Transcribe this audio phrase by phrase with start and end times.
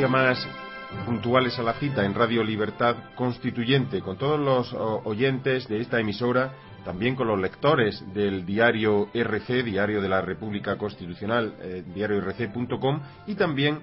[0.00, 0.48] Día más
[1.04, 4.72] puntuales a la cita en Radio Libertad Constituyente, con todos los
[5.04, 6.54] oyentes de esta emisora,
[6.86, 13.34] también con los lectores del diario RC, Diario de la República Constitucional, eh, diariorc.com, y
[13.34, 13.80] también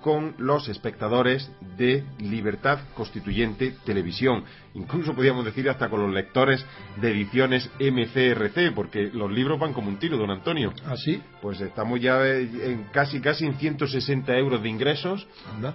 [0.00, 4.42] con los espectadores de Libertad Constituyente Televisión.
[4.74, 6.64] Incluso podríamos decir hasta con los lectores
[7.00, 10.72] de ediciones MCRC, porque los libros van como un tiro, don Antonio.
[10.84, 11.20] ¿Ah, sí?
[11.42, 15.26] Pues estamos ya en casi casi en 160 euros de ingresos,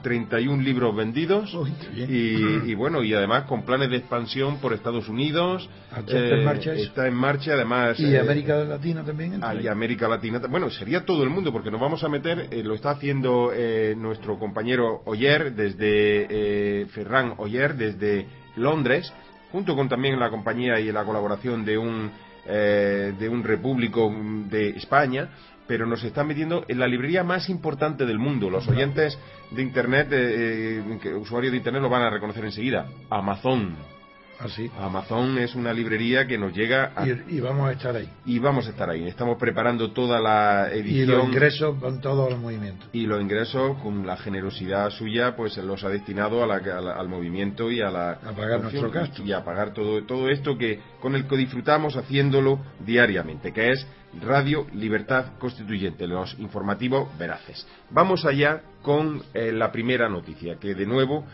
[0.02, 1.56] 31 libros vendidos
[1.94, 5.70] y, bueno, y además con planes de expansión por Estados Unidos.
[5.92, 8.00] Ah, ¿Está en eh, marcha Está en marcha, además.
[8.00, 9.42] ¿Y eh, América Latina también?
[9.62, 10.40] Y América Latina.
[10.50, 13.52] Bueno, sería todo el mundo, porque nos vamos a meter, eh, lo está haciendo
[13.98, 19.12] nuestro compañero Oyer, desde Ferran Oyer, desde Londres,
[19.52, 22.12] junto con también la compañía y la colaboración de un,
[22.46, 24.14] eh, de un repúblico
[24.50, 25.30] de España,
[25.68, 28.50] pero nos están metiendo en la librería más importante del mundo.
[28.50, 29.18] Los oyentes
[29.52, 32.88] de Internet, eh, eh, usuarios de Internet lo van a reconocer enseguida.
[33.10, 33.95] Amazon.
[34.40, 34.70] Así.
[34.78, 37.08] ¿Ah, Amazon es una librería que nos llega a...
[37.08, 38.10] y, vamos a estar ahí.
[38.26, 39.08] Y vamos a estar ahí.
[39.08, 41.10] Estamos preparando toda la edición.
[41.10, 42.90] Y los ingresos con todos los movimientos.
[42.94, 47.82] Y los ingresos, con la generosidad suya, pues los ha destinado a al movimiento y
[47.82, 48.12] a la...
[48.12, 49.24] A pagar nuestro gasto.
[49.24, 53.88] Y a pagar todo, todo esto que con el que disfrutamos haciéndolo diariamente, que es
[54.22, 57.68] Radio Libertad Constituyente, los informativos veraces.
[57.92, 61.26] Vamos allá con eh, la primera noticia, que de nuevo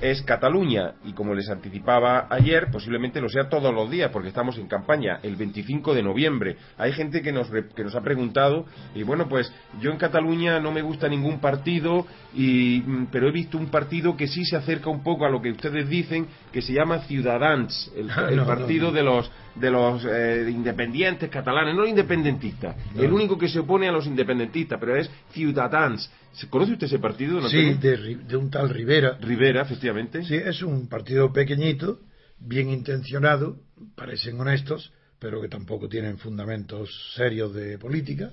[0.00, 4.56] es Cataluña y como les anticipaba ayer, posiblemente lo sea todos los días porque estamos
[4.58, 6.56] en campaña el 25 de noviembre.
[6.78, 10.70] Hay gente que nos, que nos ha preguntado y bueno, pues yo en Cataluña no
[10.70, 14.88] me gusta ningún partido, y, mm, pero he visto un partido que sí se acerca
[14.88, 18.08] un poco a lo que ustedes dicen, que se llama Ciudadans, el,
[18.44, 21.86] partido de los de los eh, independientes catalanes, no
[22.22, 26.10] independentistas, el único que se opone a los independentistas, pero es Ciudadans.
[26.48, 27.46] ¿Conoce usted ese partido?
[27.48, 29.18] sí, de, un tal Rivera.
[29.20, 30.24] Rivera, efectivamente.
[30.24, 32.00] Sí, es un partido pequeñito,
[32.38, 33.60] bien intencionado,
[33.94, 38.32] parecen honestos, pero que tampoco tienen fundamentos serios de política.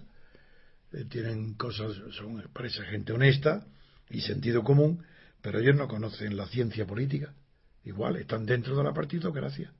[0.93, 3.65] Eh, tienen cosas, son, parece gente honesta
[4.09, 5.03] y sentido común,
[5.41, 7.33] pero ellos no conocen la ciencia política.
[7.83, 9.71] Igual, están dentro de la partidocracia.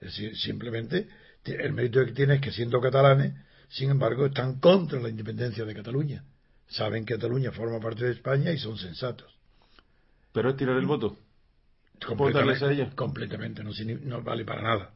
[0.00, 1.08] Es decir, simplemente
[1.52, 3.34] el mérito que tiene es que siendo catalanes,
[3.68, 6.24] sin embargo, están contra la independencia de Cataluña.
[6.68, 9.32] Saben que Cataluña forma parte de España y son sensatos.
[10.32, 11.16] ¿Pero es tirar el voto?
[12.04, 12.90] Completamente, a ella?
[12.94, 13.70] completamente no,
[14.02, 14.90] no, vale para nada.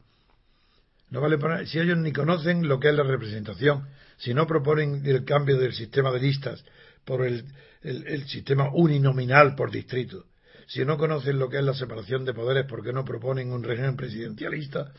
[1.09, 1.65] No vale para nada.
[1.65, 3.87] Si ellos ni conocen lo que es la representación,
[4.17, 6.63] si no proponen el cambio del sistema de listas
[7.05, 7.45] por el,
[7.81, 10.25] el sistema uninominal por distrito,
[10.67, 13.63] si no conocen lo que es la separación de poderes, ¿por qué no proponen un
[13.63, 14.93] régimen presidencialista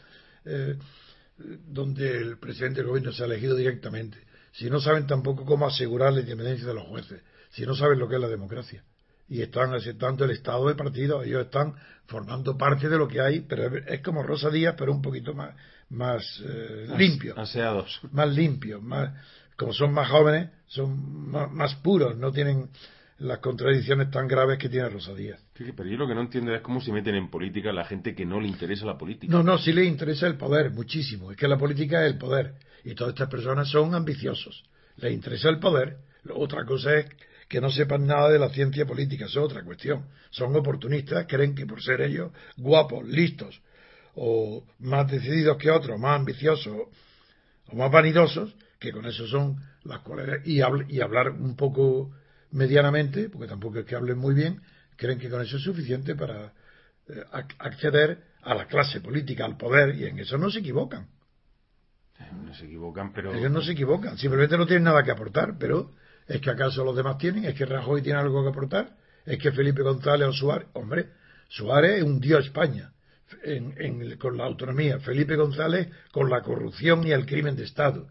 [0.44, 0.76] eh,
[1.66, 4.18] donde el presidente del gobierno se ha elegido directamente?
[4.52, 8.08] Si no saben tampoco cómo asegurar la independencia de los jueces, si no saben lo
[8.08, 8.84] que es la democracia
[9.28, 11.74] y están aceptando el estado de partido, ellos están
[12.06, 15.54] formando parte de lo que hay, pero es como Rosa Díaz, pero un poquito más,
[15.88, 17.38] más eh, limpio.
[17.38, 18.00] Aseados.
[18.12, 19.10] Más limpios, más,
[19.56, 22.68] como son más jóvenes, son más puros, no tienen
[23.22, 25.40] las contradicciones tan graves que tiene Rosa Díaz.
[25.54, 28.26] pero yo lo que no entiendo es cómo se meten en política la gente que
[28.26, 29.32] no le interesa la política.
[29.32, 31.30] No, no, sí le interesa el poder, muchísimo.
[31.30, 32.54] Es que la política es el poder.
[32.84, 34.64] Y todas estas personas son ambiciosos.
[34.96, 35.98] Les interesa el poder.
[36.34, 37.06] Otra cosa es
[37.48, 40.06] que no sepan nada de la ciencia política, eso es otra cuestión.
[40.30, 43.60] Son oportunistas, creen que por ser ellos guapos, listos,
[44.14, 46.88] o más decididos que otros, más ambiciosos,
[47.68, 50.40] o más vanidosos, que con eso son las cuales.
[50.44, 52.10] Y, y hablar un poco
[52.52, 54.60] medianamente, porque tampoco es que hablen muy bien,
[54.96, 56.52] creen que con eso es suficiente para
[57.08, 57.22] eh,
[57.58, 61.08] acceder a la clase política, al poder, y en eso no se equivocan.
[62.44, 63.34] No se equivocan, pero...
[63.34, 65.92] Ellos no se equivocan, simplemente no tienen nada que aportar, pero
[66.28, 67.44] ¿es que acaso los demás tienen?
[67.44, 68.96] ¿Es que Rajoy tiene algo que aportar?
[69.24, 70.68] ¿Es que Felipe González o Suárez?
[70.74, 71.08] Hombre,
[71.48, 72.92] Suárez es un dios España
[74.18, 78.08] con la autonomía, Felipe González con la corrupción y el crimen de Estado.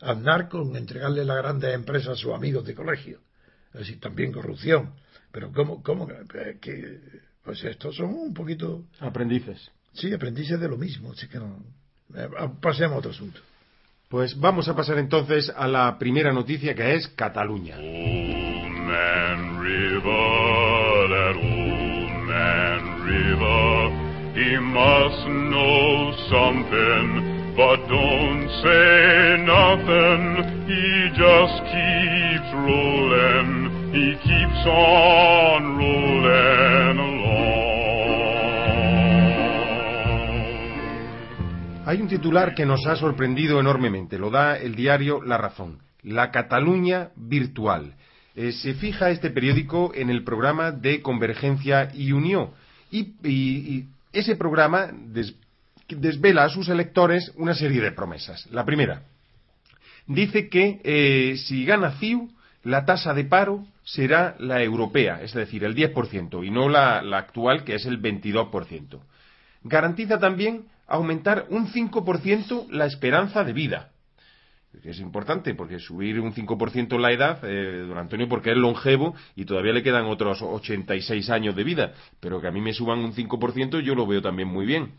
[0.00, 3.20] Andar con entregarle las grandes empresas a sus amigos de colegio
[3.74, 4.92] es decir, también corrupción.
[5.30, 7.00] Pero ¿cómo, cómo que,
[7.42, 8.84] pues estos son un poquito...
[9.00, 9.70] Aprendices.
[9.94, 11.62] Sí, aprendices de lo mismo, así que no.
[12.14, 12.28] Eh,
[12.60, 13.40] pasemos a otro asunto.
[14.08, 17.78] Pues vamos a pasar entonces a la primera noticia que es Cataluña.
[24.34, 30.22] He must know something, but don't say nothing.
[30.66, 33.61] He just keeps rolling.
[41.84, 44.16] Hay un titular que nos ha sorprendido enormemente.
[44.16, 45.80] Lo da el diario La Razón.
[46.02, 47.94] La Cataluña virtual.
[48.34, 52.52] Eh, se fija este periódico en el programa de Convergencia y Unión.
[52.90, 54.90] Y, ese programa
[55.88, 58.46] desvela a sus electores una serie de promesas.
[58.50, 59.02] La primera,
[60.06, 62.30] dice que eh, si gana CIU,
[62.64, 67.64] la tasa de paro será la europea, es decir, el 10%, y no la, actual,
[67.64, 69.00] que es el 22%.
[69.64, 73.92] Garantiza también aumentar un 5% la esperanza de vida,
[74.84, 79.44] es importante porque subir un 5% la edad, eh, don Antonio, porque es longevo y
[79.44, 83.12] todavía le quedan otros 86 años de vida, pero que a mí me suban un
[83.12, 84.92] 5% yo lo veo también muy bien.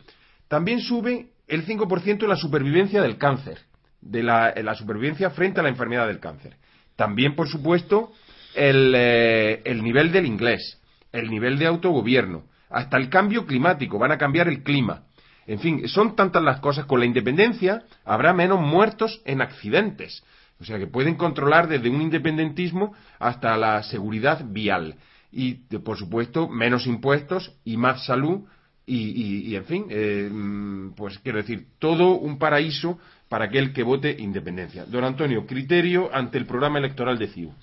[0.47, 3.59] También sube el 5% la supervivencia del cáncer,
[4.00, 6.56] de la, supervivencia frente a la enfermedad del cáncer.
[6.95, 8.12] También, por supuesto,
[8.56, 10.80] el, eh, el nivel del inglés,
[11.12, 15.04] el nivel de autogobierno, hasta el cambio climático, van a cambiar el clima
[15.46, 16.86] en fin, son tantas las cosas.
[16.86, 20.24] Con la independencia habrá menos muertos en accidentes.
[20.60, 24.96] O sea que pueden controlar desde un independentismo hasta la seguridad vial.
[25.32, 28.42] Y, por supuesto, menos impuestos y más salud.
[28.86, 34.16] Y, en fin, eh, mm, pues quiero decir, todo un paraíso para aquel que vote
[34.20, 34.86] independencia.
[34.86, 37.54] Don Antonio, criterio ante el programa electoral de CIU.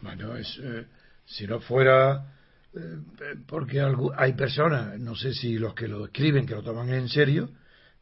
[0.00, 0.86] Bueno, es, eh,
[1.24, 2.36] si no fuera
[2.76, 2.98] eh,
[3.46, 3.80] porque
[4.16, 7.50] hay personas, no sé si los que lo escriben, que lo toman en serio,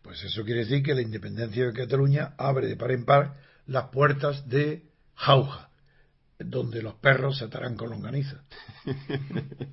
[0.02, 3.36] pues eso quiere decir que la independencia de Cataluña abre de par en par
[3.66, 4.82] las puertas de
[5.14, 5.70] Jauja,
[6.38, 8.42] donde los perros se atarán con longaniza.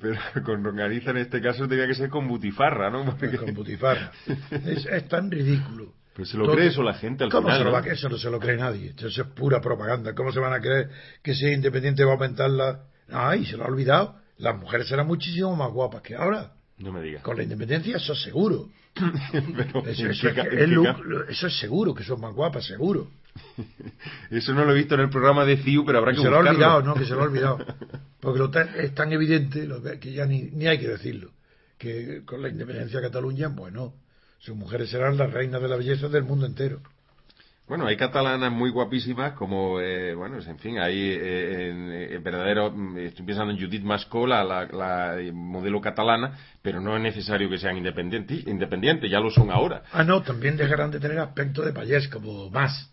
[0.00, 3.16] Pero con longaniza en este caso tenía que ser con butifarra, ¿no?
[3.18, 4.12] Pues con butifarra.
[4.64, 5.94] Es, tan ridículo.
[6.20, 7.58] Pero se lo cree eso la gente al ¿cómo final.
[7.58, 8.92] Se lo Eso no se lo cree nadie.
[8.96, 10.14] Eso es pura propaganda.
[10.14, 10.90] ¿Cómo se van a creer
[11.22, 12.80] que si independiente va a aumentar la,
[13.10, 14.16] Ay, se lo ha olvidado.
[14.36, 16.52] Las mujeres serán muchísimo más guapas que ahora.
[16.78, 17.22] No me digas.
[17.22, 18.68] Con la independencia, eso es seguro.
[19.86, 23.08] eso, es, seguro, que son más guapas, seguro.
[24.30, 26.36] Eso no lo he visto en el programa de CIU, pero habrá que Se lo
[26.36, 27.64] ha olvidado, no, que se lo ha olvidado.
[28.18, 29.68] Porque lo es tan evidente
[30.00, 31.30] que ya ni, ni hay que decirlo.
[31.78, 33.94] Que con la independencia de Cataluña, bueno,
[34.40, 36.80] sus mujeres serán las reinas de la belleza del mundo entero.
[37.68, 42.98] Bueno, hay catalanas muy guapísimas, como, eh, bueno, en fin, hay eh, en, verdadero, mm,
[42.98, 48.44] estoy pensando en Judith Mascola, la, modelo catalana, pero no es necesario que sean independientes,
[48.48, 49.84] independientes, ya lo son ahora.
[49.92, 52.90] Ah, no, también dejarán de tener aspecto de payés, como más.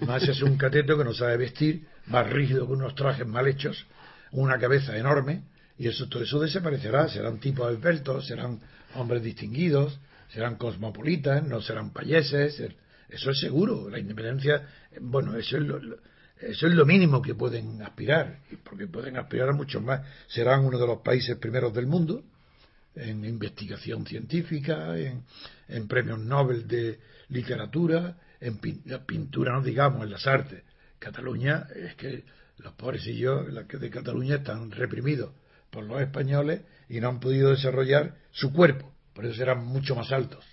[0.00, 3.86] Más es un cateto que no sabe vestir, más rígido que unos trajes mal hechos,
[4.32, 5.42] una cabeza enorme,
[5.78, 8.60] y eso todo eso desaparecerá, serán tipos esbeltos, serán
[8.94, 9.98] hombres distinguidos,
[10.28, 12.62] serán cosmopolitas, no serán payeses,
[13.08, 13.88] eso es seguro.
[13.88, 14.66] La independencia,
[15.00, 15.80] bueno, eso es lo,
[16.40, 20.02] es lo mínimo que pueden aspirar, porque pueden aspirar a mucho más.
[20.28, 22.22] Serán uno de los países primeros del mundo
[22.94, 30.62] en investigación científica, en, premios Nobel de literatura, en pintura, no digamos, en las artes.
[30.98, 32.24] Cataluña, es que
[32.58, 35.32] los pobrecillos de Cataluña están reprimidos
[35.70, 40.12] por los españoles y no han podido desarrollar su cuerpo, por eso serán mucho más
[40.12, 40.44] altos.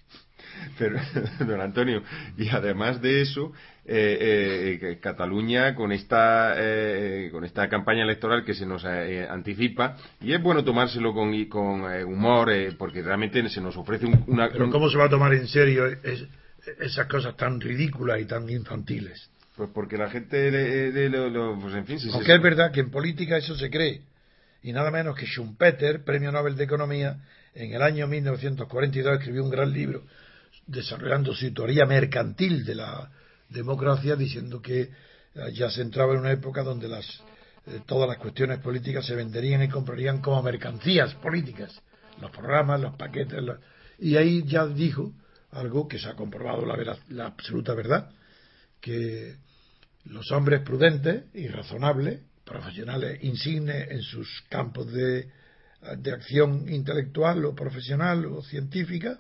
[0.79, 0.99] Pero,
[1.45, 2.01] don Antonio,
[2.35, 3.53] y además de eso,
[3.85, 10.33] eh, eh, Cataluña con esta eh, con esta campaña electoral que se nos anticipa y
[10.33, 14.49] es bueno tomárselo con, con humor porque realmente se nos ofrece una.
[14.49, 15.85] Pero cómo se va a tomar en serio
[16.79, 19.29] esas cosas tan ridículas y tan infantiles.
[19.55, 21.99] Pues porque la gente de, lo, pues en fin.
[21.99, 24.01] Si Aunque es verdad que en política eso se cree
[24.63, 27.17] y nada menos que Schumpeter, Premio Nobel de Economía,
[27.55, 30.03] en el año 1942 escribió un gran libro
[30.67, 33.09] desarrollando su teoría mercantil de la
[33.49, 34.89] democracia, diciendo que eh,
[35.53, 37.05] ya se entraba en una época donde las,
[37.67, 41.81] eh, todas las cuestiones políticas se venderían y comprarían como mercancías políticas,
[42.19, 43.41] los programas, los paquetes,
[43.99, 45.13] y ahí ya dijo
[45.51, 48.09] algo que se ha comprobado la, la absoluta verdad,
[48.81, 49.35] que
[50.03, 55.29] los hombres prudentes y razonables, profesionales insignes en sus campos de,
[55.97, 59.19] de acción intelectual o profesional o científica,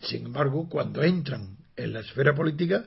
[0.00, 2.84] sin embargo, cuando entran en la esfera política,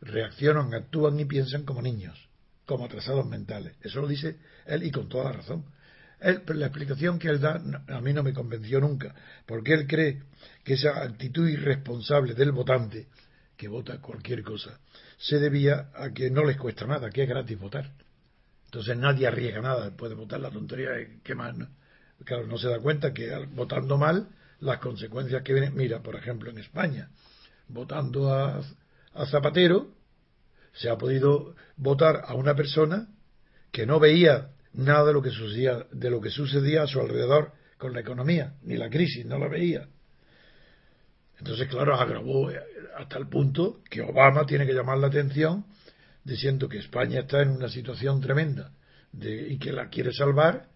[0.00, 2.28] reaccionan, actúan y piensan como niños,
[2.66, 3.74] como atrasados mentales.
[3.82, 5.64] Eso lo dice él y con toda la razón.
[6.20, 9.14] la explicación que él da a mí no me convenció nunca,
[9.46, 10.22] porque él cree
[10.62, 13.08] que esa actitud irresponsable del votante,
[13.56, 14.78] que vota cualquier cosa,
[15.18, 17.92] se debía a que no les cuesta nada, que es gratis votar.
[18.66, 20.90] Entonces nadie arriesga nada, puede votar la tontería,
[21.22, 21.56] ¿qué más?
[21.56, 21.68] No?
[22.24, 24.28] Claro, no se da cuenta que votando mal,
[24.60, 27.10] las consecuencias que vienen, mira, por ejemplo, en España,
[27.68, 28.62] votando a,
[29.14, 29.92] a Zapatero,
[30.72, 33.08] se ha podido votar a una persona
[33.72, 37.52] que no veía nada de lo que sucedía, de lo que sucedía a su alrededor
[37.78, 39.88] con la economía, ni la crisis, no la veía.
[41.38, 42.50] Entonces, claro, agravó
[42.96, 45.66] hasta el punto que Obama tiene que llamar la atención
[46.22, 48.72] diciendo que España está en una situación tremenda
[49.12, 50.68] y que la quiere salvar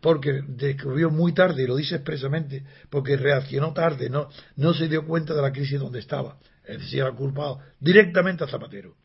[0.00, 5.06] porque descubrió muy tarde, y lo dice expresamente, porque reaccionó tarde, no, no se dio
[5.06, 6.38] cuenta de la crisis donde estaba.
[6.64, 8.96] Es decir, ha culpado directamente a Zapatero.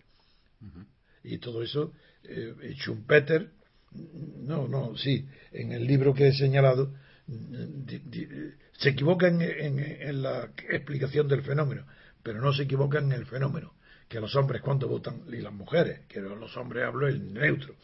[1.24, 3.52] Y todo eso, eh, Schumpeter
[3.92, 6.94] no, no, sí, en el libro que he señalado,
[8.78, 11.86] se equivoca en, la explicación del fenómeno,
[12.24, 13.74] pero no se equivoca en el fenómeno,
[14.08, 17.76] que los hombres cuando votan, y las mujeres, que los hombres hablo en neutro,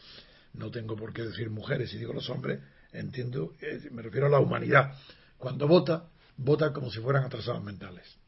[0.54, 2.60] no tengo por qué decir mujeres, si digo los hombres,
[2.92, 4.94] entiendo, eh, me refiero a la humanidad,
[5.38, 8.18] cuando vota, vota como si fueran atrasados mentales.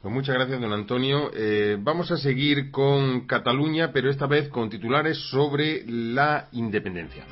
[0.00, 1.30] Pues muchas gracias, don Antonio.
[1.32, 7.24] Eh, vamos a seguir con Cataluña, pero esta vez con titulares sobre la independencia.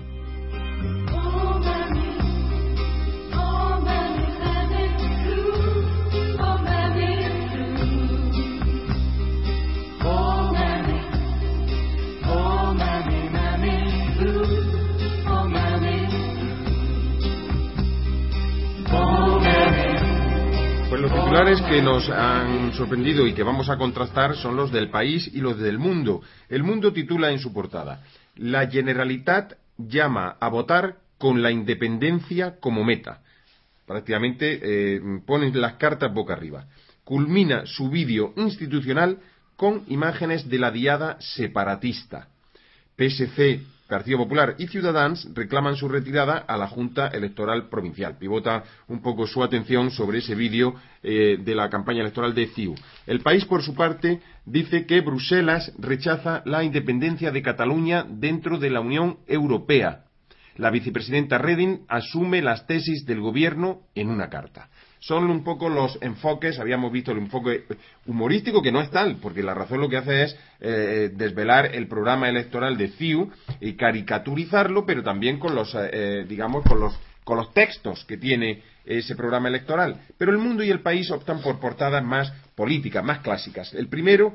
[21.40, 25.40] Titulares que nos han sorprendido y que vamos a contrastar son los del país y
[25.40, 26.20] los del mundo.
[26.50, 28.04] El mundo titula en su portada
[28.36, 33.22] La Generalitat llama a votar con la independencia como meta.
[33.86, 36.66] Prácticamente eh, ponen las cartas boca arriba.
[37.04, 39.16] Culmina su vídeo institucional
[39.56, 42.28] con imágenes de la diada separatista.
[42.98, 48.16] PSC Partido Popular y Ciudadanos reclaman su retirada a la Junta Electoral Provincial.
[48.16, 52.74] Pivota un poco su atención sobre ese vídeo eh, de la campaña electoral de CIU.
[53.06, 58.70] El país, por su parte, dice que Bruselas rechaza la independencia de Cataluña dentro de
[58.70, 60.04] la Unión Europea.
[60.56, 64.70] La vicepresidenta Reding asume las tesis del Gobierno en una carta
[65.00, 67.64] son un poco los enfoques, habíamos visto el enfoque
[68.06, 71.88] humorístico, que no es tal, porque la razón lo que hace es eh, desvelar el
[71.88, 73.30] programa electoral de CIU
[73.60, 78.18] y caricaturizarlo, pero también con los, eh, eh, digamos, con los, con los textos que
[78.18, 80.02] tiene ese programa electoral.
[80.18, 83.72] Pero el mundo y el país optan por portadas más políticas, más clásicas.
[83.72, 84.34] El primero,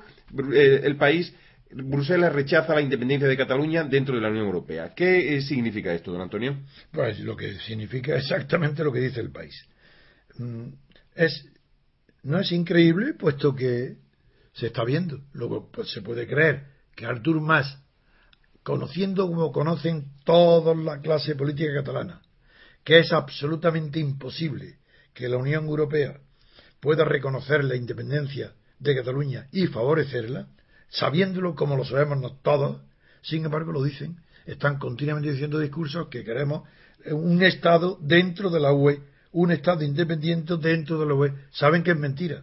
[0.52, 1.34] el país
[1.72, 4.94] Bruselas rechaza la independencia de Cataluña dentro de la Unión Europea.
[4.96, 6.58] ¿Qué significa esto, don Antonio?
[6.92, 9.66] Pues lo que significa exactamente lo que dice el país.
[10.38, 10.68] Mm,
[11.16, 11.46] es,
[12.24, 13.98] no es increíble, puesto que
[14.54, 15.22] se está viendo.
[15.34, 17.78] Luego pues, se puede creer que Artur Mas,
[18.64, 22.22] conociendo como conocen toda la clase política catalana,
[22.84, 24.80] que es absolutamente imposible
[25.14, 26.20] que la Unión Europea
[26.80, 30.48] pueda reconocer la independencia de Cataluña y favorecerla,
[30.90, 32.82] sabiéndolo como lo sabemos todos,
[33.22, 36.68] sin embargo lo dicen, están continuamente diciendo discursos que queremos
[37.12, 39.02] un Estado dentro de la UE
[39.36, 41.34] un Estado independiente dentro de la UE.
[41.52, 42.42] Saben que es mentira.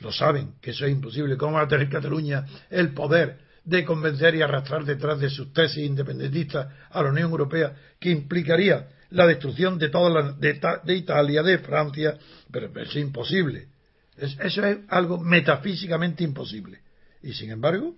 [0.00, 1.36] Lo saben, que eso es imposible.
[1.36, 5.86] ¿Cómo va a tener Cataluña el poder de convencer y arrastrar detrás de sus tesis
[5.86, 11.58] independentistas a la Unión Europea, que implicaría la destrucción de toda la, de, Italia, de
[11.58, 12.18] Francia?
[12.50, 13.68] Pero, es imposible.
[14.16, 16.80] eso es algo metafísicamente imposible.
[17.22, 17.94] Y sin embargo,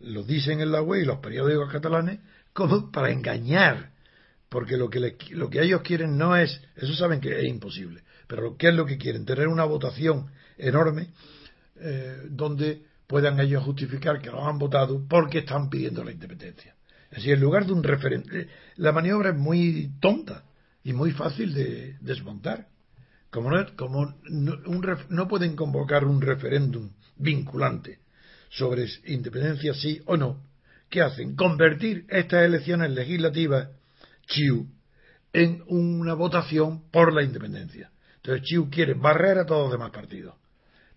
[0.00, 2.18] lo dicen en la UE y los periódicos catalanes
[2.52, 3.95] como para engañar
[4.48, 8.56] porque lo que, lo que ellos quieren no es, eso saben que es imposible, pero
[8.56, 9.24] ¿qué es lo que quieren?
[9.24, 11.08] Tener una votación enorme
[11.76, 16.74] eh, donde puedan ellos justificar que lo han votado porque están pidiendo la independencia.
[17.10, 20.44] Es decir, en lugar de un referéndum, eh, la maniobra es muy tonta
[20.82, 22.68] y muy fácil de desmontar.
[23.30, 24.14] Como no, como
[25.10, 27.98] no pueden convocar un referéndum vinculante
[28.48, 30.42] sobre independencia sí o no,
[30.88, 31.36] ¿qué hacen?
[31.36, 33.68] Convertir estas elecciones legislativas
[34.26, 34.66] Chiu
[35.32, 37.90] en una votación por la independencia.
[38.16, 40.34] Entonces Chiu quiere barrer a todos los demás partidos.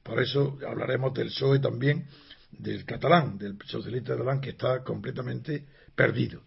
[0.02, 2.06] Por eso hablaremos del PSOE también,
[2.52, 6.42] del catalán, del socialista catalán, que está completamente perdido.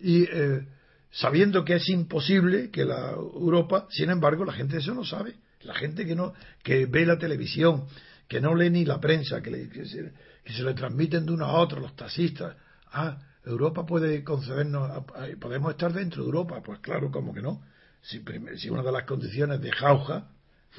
[0.00, 0.66] Y eh,
[1.10, 5.36] sabiendo que es imposible que la Europa, sin embargo, la gente eso no sabe.
[5.62, 7.86] La gente que no, que ve la televisión,
[8.28, 9.50] que no lee ni la prensa, que,
[9.84, 10.12] se,
[10.44, 12.56] que se le transmiten de uno a otro los taxistas.
[12.92, 15.04] Ah, Europa puede concedernos,
[15.40, 17.62] podemos estar dentro de Europa, pues claro, como que no.
[18.02, 18.22] Si,
[18.70, 20.28] una de las condiciones de jauja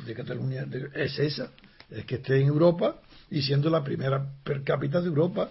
[0.05, 1.51] de Cataluña es esa,
[1.89, 5.49] es que esté en Europa y siendo la primera per cápita de Europa.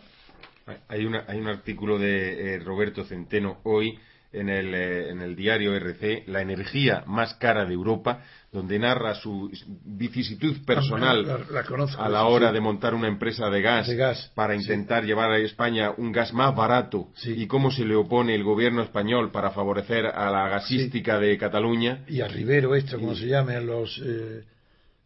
[0.88, 3.98] Hay, una, hay un artículo de eh, Roberto Centeno hoy
[4.32, 8.22] en el, eh, en el diario RC, La energía más cara de Europa,
[8.52, 9.50] donde narra su
[9.84, 11.46] vicisitud personal
[11.98, 16.10] a la hora de montar una empresa de gas, para intentar llevar a España un
[16.12, 20.48] gas más barato y cómo se le opone el gobierno español para favorecer a la
[20.48, 22.04] gasística de Cataluña.
[22.08, 24.00] Y a Rivero, esto, como se llame, a los.
[24.04, 24.42] Eh,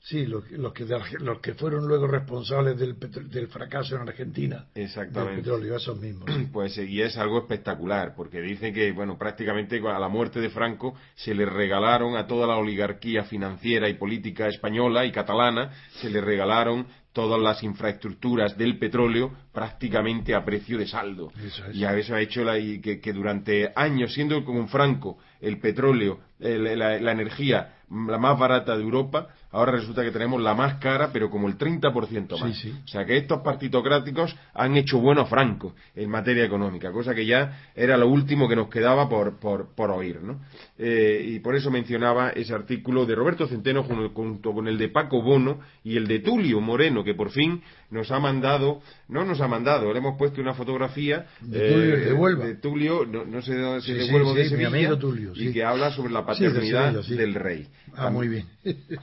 [0.04, 2.98] Sí, los, que, los que fueron luego responsables del,
[3.30, 4.66] del fracaso en Argentina.
[4.74, 5.36] Exactamente.
[5.36, 6.28] Del petróleo, esos mismos.
[6.52, 10.94] Pues y es algo espectacular, porque dicen que, bueno, prácticamente a la muerte de Franco
[11.14, 16.20] se le regalaron a toda la oligarquía financiera y política española y catalana, se le
[16.20, 21.32] regalaron todas las infraestructuras del petróleo prácticamente a precio de saldo.
[21.72, 26.20] Y a eso ha hecho la, y que, durante años, siendo como Franco el petróleo,
[26.38, 31.30] la energía la más barata de Europa, ahora resulta que tenemos la más cara, pero
[31.30, 32.64] como el 30% más.
[32.84, 37.24] O sea que estos partitocráticos han hecho bueno a Franco en materia económica, cosa que
[37.24, 40.20] ya era lo último que nos quedaba por, por, oír.
[40.20, 40.40] ¿no?
[40.76, 45.22] Eh, y por eso mencionaba ese artículo de Roberto Centeno junto con el de Paco
[45.22, 49.46] Bono y el de Tulio Moreno, que por fin nos ha mandado, no nos ha
[49.46, 55.32] mandado, le hemos puesto una fotografía de Tulio, no, sé de dónde se de Tulio,
[55.36, 57.68] y que habla sobre la paternidad del rey.
[57.94, 58.46] Ah, muy bien.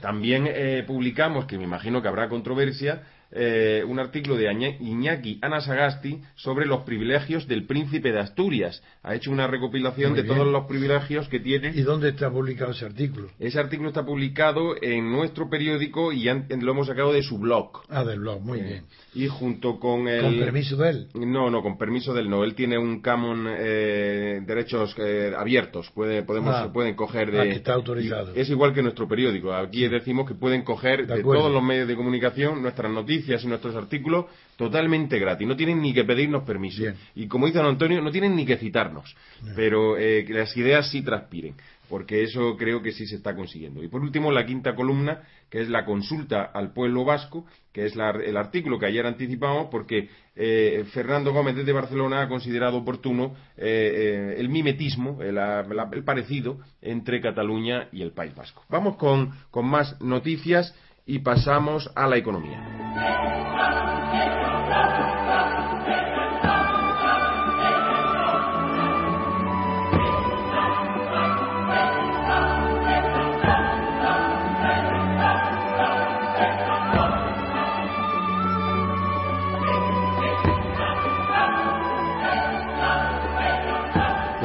[0.02, 3.02] También eh, publicamos, que me imagino que habrá controversia,
[3.34, 8.82] eh, un artículo de Iñaki Anasagasti sobre los privilegios del príncipe de Asturias.
[9.02, 11.72] Ha hecho una recopilación de todos los privilegios que tiene.
[11.74, 13.28] ¿Y dónde está publicado ese artículo?
[13.38, 17.82] Ese artículo está publicado en nuestro periódico y lo hemos sacado de su blog.
[17.88, 18.84] Ah, del blog, muy eh, bien.
[19.14, 20.22] Y junto con el...
[20.22, 21.08] ¿Con permiso de él?
[21.14, 22.44] No, no, con permiso de él no.
[22.44, 24.94] Él tiene un canon eh, derechos
[25.38, 25.90] abiertos.
[25.94, 27.40] Puede, podemos, ah, pueden coger de...
[27.40, 28.34] Ah, está autorizado.
[28.34, 29.54] Es igual que nuestro periódico.
[29.54, 33.74] Aquí decimos que pueden coger de todos los medios de comunicación nuestras noticias y nuestros
[33.74, 34.26] artículos
[34.56, 35.46] totalmente gratis.
[35.46, 36.84] No tienen ni que pedirnos permiso.
[37.14, 39.14] Y como dice don Antonio, no tienen ni que citarnos.
[39.56, 41.54] Pero eh, que las ideas sí transpiren.
[41.88, 43.82] Porque eso creo que sí se está consiguiendo.
[43.82, 47.94] Y por último, la quinta columna, que es la consulta al pueblo vasco, que es
[47.94, 54.36] el artículo que ayer anticipamos, porque eh, Fernando Gómez desde Barcelona ha considerado oportuno eh,
[54.38, 55.34] el mimetismo, el,
[56.04, 58.64] parecido entre Cataluña y el País Vasco.
[58.70, 60.74] Vamos con más noticias
[61.06, 64.01] y pasamos a la economía.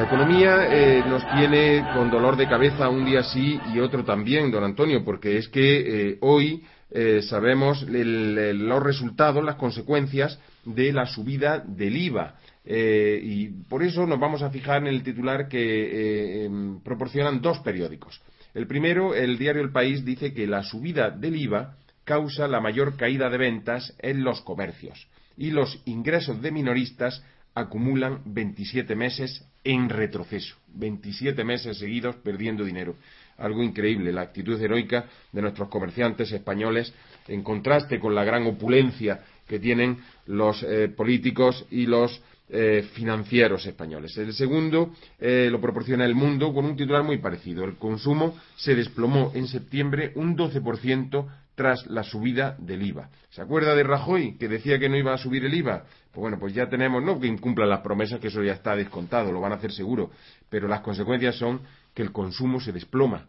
[0.08, 4.64] Economía eh, nos tiene con dolor de cabeza un día sí y otro también, don
[4.64, 11.60] Antonio, porque es que eh, hoy eh, sabemos los resultados, las consecuencias de la subida
[11.60, 12.36] del IVA.
[12.66, 18.22] y por eso nos vamos a fijar en el titular que em, proporcionan dos periódicos.
[18.54, 22.96] El primero, el diario El País, dice que la subida del IVA causa la mayor
[22.96, 27.22] caída de ventas en los comercios y los ingresos de minoristas
[27.58, 32.96] acumulan 27 meses en retroceso, 27 meses seguidos perdiendo dinero.
[33.38, 36.94] Algo increíble, la actitud heroica de nuestros comerciantes españoles
[37.28, 43.66] en contraste con la gran opulencia que tienen los eh, políticos y los eh, financieros
[43.66, 44.18] españoles.
[44.18, 47.66] El segundo eh, lo proporciona El Mundo con un titular muy parecido.
[47.66, 51.28] El consumo se desplomó en septiembre un 12%
[51.58, 53.10] tras la subida del IVA.
[53.32, 55.86] ¿Se acuerda de Rajoy que decía que no iba a subir el IVA?
[56.12, 59.32] Pues bueno, pues ya tenemos, no que incumplan las promesas, que eso ya está descontado,
[59.32, 60.12] lo van a hacer seguro,
[60.52, 61.62] pero las consecuencias son
[61.96, 63.26] que el consumo se desploma.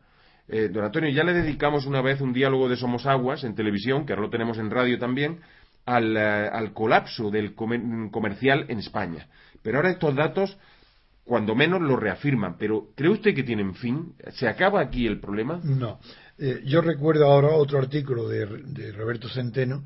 [0.46, 4.04] Eh, don Antonio, ya le dedicamos una vez un diálogo de Somos Aguas en televisión,
[4.04, 5.40] que ahora lo tenemos en radio también,
[5.86, 9.26] al, eh, colapso del comercial en España.
[9.62, 10.58] Pero ahora estos datos,
[11.24, 12.56] cuando menos, lo reafirman.
[12.58, 14.12] Pero ¿cree usted que tienen fin?
[14.32, 15.60] ¿Se acaba aquí el problema?
[15.64, 15.98] No.
[16.40, 19.84] Eh, yo recuerdo ahora otro artículo de, Roberto Centeno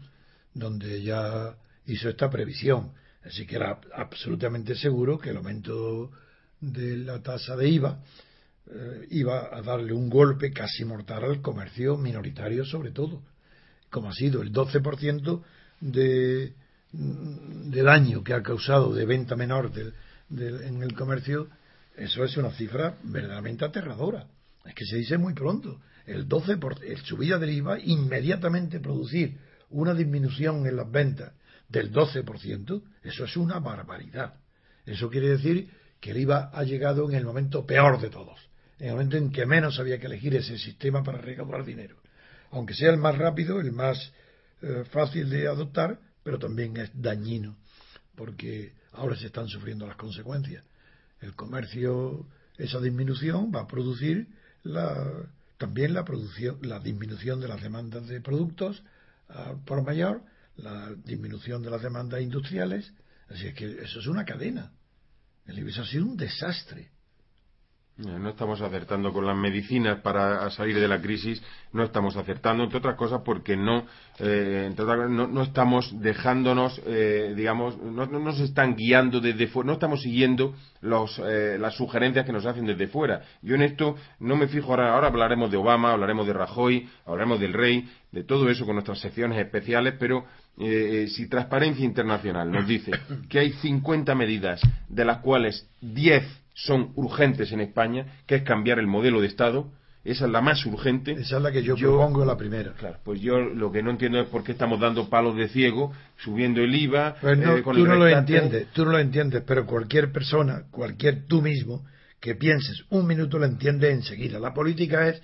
[0.53, 2.93] donde ya hizo esta previsión.
[3.25, 6.11] Así que era absolutamente seguro que el aumento
[6.61, 8.01] de la tasa de IVA
[8.67, 13.23] eh, iba a darle un golpe casi mortal al comercio minoritario, sobre todo,
[13.88, 15.43] como ha sido el 12%
[15.81, 16.53] de,
[16.93, 19.73] de daño que ha causado de venta menor
[20.31, 21.49] en el comercio.
[21.97, 24.27] Eso es una cifra verdaderamente aterradora.
[24.67, 29.38] Es que se dice muy pronto el 12%, por, el subida del IVA, inmediatamente producir
[29.71, 31.33] una disminución en las ventas
[31.69, 34.35] del 12%, eso es una barbaridad.
[34.85, 38.38] Eso quiere decir que el IVA ha llegado en el momento peor de todos,
[38.79, 41.97] en el momento en que menos había que elegir ese sistema para recaudar dinero.
[42.51, 44.12] Aunque sea el más rápido, el más
[44.61, 47.57] eh, fácil de adoptar, pero también es dañino,
[48.15, 50.65] porque ahora se están sufriendo las consecuencias.
[51.21, 52.27] El comercio,
[52.59, 54.27] esa disminución va a producir
[54.65, 55.25] la,
[55.62, 58.83] también la, producción, la disminución de las demandas de productos
[59.29, 60.22] ah, por mayor,
[60.57, 62.92] la disminución de las demandas industriales.
[63.29, 64.72] Así es que eso es una cadena.
[65.46, 66.90] El IBEX ha sido un desastre.
[67.99, 71.43] Eh, no estamos acertando con las medicinas para salir de la crisis,
[71.75, 73.85] no estamos acertando, entre otras cosas, porque no,
[74.19, 74.75] eh,
[75.11, 81.19] no, estamos dejándonos, eh, digamos, no, nos están guiando desde fuera, no estamos siguiendo los,
[81.19, 83.25] las sugerencias que nos hacen desde fuera.
[83.43, 87.41] Yo en esto no me fijo ahora, ahora hablaremos de Obama, hablaremos de Rajoy, hablaremos
[87.41, 90.25] del rey, de todo eso con nuestras secciones especiales, pero
[90.57, 92.93] si Transparencia Internacional nos dice
[93.29, 98.79] que hay 50 medidas, de las cuales 10 son urgentes en España, que es cambiar
[98.79, 99.73] el modelo de Estado.
[100.05, 101.12] Esa es la más urgente.
[101.12, 102.73] Esa es la que yo, propongo la primera.
[102.73, 105.93] Claro, pues yo lo que no entiendo es por qué estamos dando palos de ciego,
[106.17, 107.17] subiendo el IVA.
[107.21, 111.41] Pues eh, tú no lo entiendes, tú no lo entiendes, pero cualquier persona, cualquier tú
[111.41, 111.85] mismo,
[112.21, 114.41] que pienses un minuto lo entiende enseguida.
[114.41, 115.23] La política es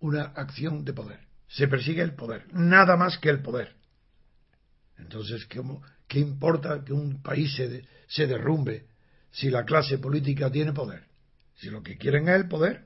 [0.00, 1.20] una acción de poder.
[1.48, 3.74] Se persigue el poder, nada más que el poder.
[4.98, 8.84] Entonces, ¿qué importa que un país se, se derrumbe
[9.30, 11.04] si la clase política tiene poder.
[11.56, 12.84] Si lo que quieren es el poder,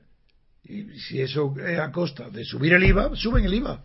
[0.63, 3.83] y si eso es a costa de subir el IVA, suben el IVA,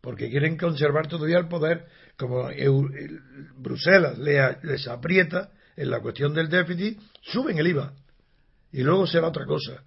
[0.00, 2.48] porque quieren conservar todavía el poder, como
[3.56, 7.92] Bruselas les aprieta en la cuestión del déficit, suben el IVA,
[8.72, 9.82] y luego será otra cosa,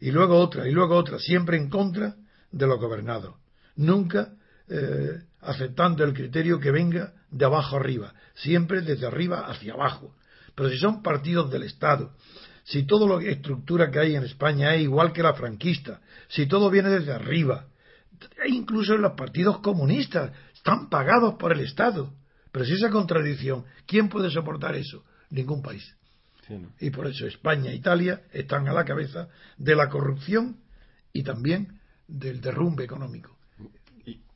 [0.00, 2.16] y luego otra, y luego otra, siempre en contra
[2.50, 3.36] de los gobernados,
[3.76, 4.32] nunca
[4.68, 10.14] eh, aceptando el criterio que venga de abajo arriba, siempre desde arriba hacia abajo,
[10.58, 12.16] pero si son partidos del Estado,
[12.64, 16.68] si toda la estructura que hay en España es igual que la franquista, si todo
[16.68, 17.68] viene desde arriba,
[18.44, 22.12] e incluso los partidos comunistas están pagados por el Estado.
[22.50, 25.04] Pero si esa contradicción, ¿quién puede soportar eso?
[25.30, 25.94] Ningún país.
[26.80, 30.56] Y por eso España e Italia están a la cabeza de la corrupción
[31.12, 33.37] y también del derrumbe económico.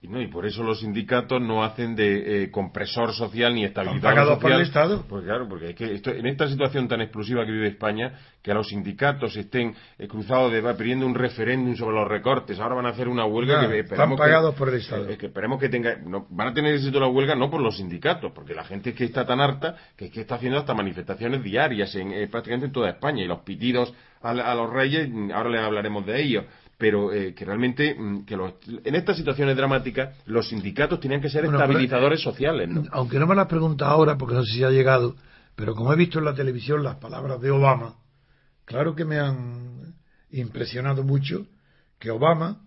[0.02, 4.02] Y, no, y por eso los sindicatos no hacen de eh, compresor social ni estabilizador
[4.02, 4.40] pagados social.
[4.40, 5.04] por el Estado?
[5.08, 8.66] Pues claro, porque es que en esta situación tan explosiva que vive España, que los
[8.68, 13.06] sindicatos estén eh, cruzados de pidiendo un referéndum sobre los recortes, ahora van a hacer
[13.06, 15.06] una huelga que están pagados por el Estado.
[15.16, 18.32] que esperemos que tenga, no, van a tener éxito la huelga no por los sindicatos,
[18.34, 21.44] porque la gente es que está tan harta que es que está haciendo hasta manifestaciones
[21.44, 25.48] diarias en, eh, prácticamente en toda España y los pitidos a, a los reyes, ahora
[25.50, 26.44] les hablaremos de ellos
[26.82, 31.44] pero eh, que realmente mm, que en estas situaciones dramáticas los sindicatos tenían que ser
[31.44, 32.68] estabilizadores sociales.
[32.68, 32.82] ¿no?
[32.90, 35.14] Aunque no me las pregunta ahora, porque no sé si ha llegado,
[35.54, 37.94] pero como he visto en la televisión las palabras de Obama,
[38.64, 39.94] claro que me han
[40.32, 41.46] impresionado mucho
[42.00, 42.62] que Obama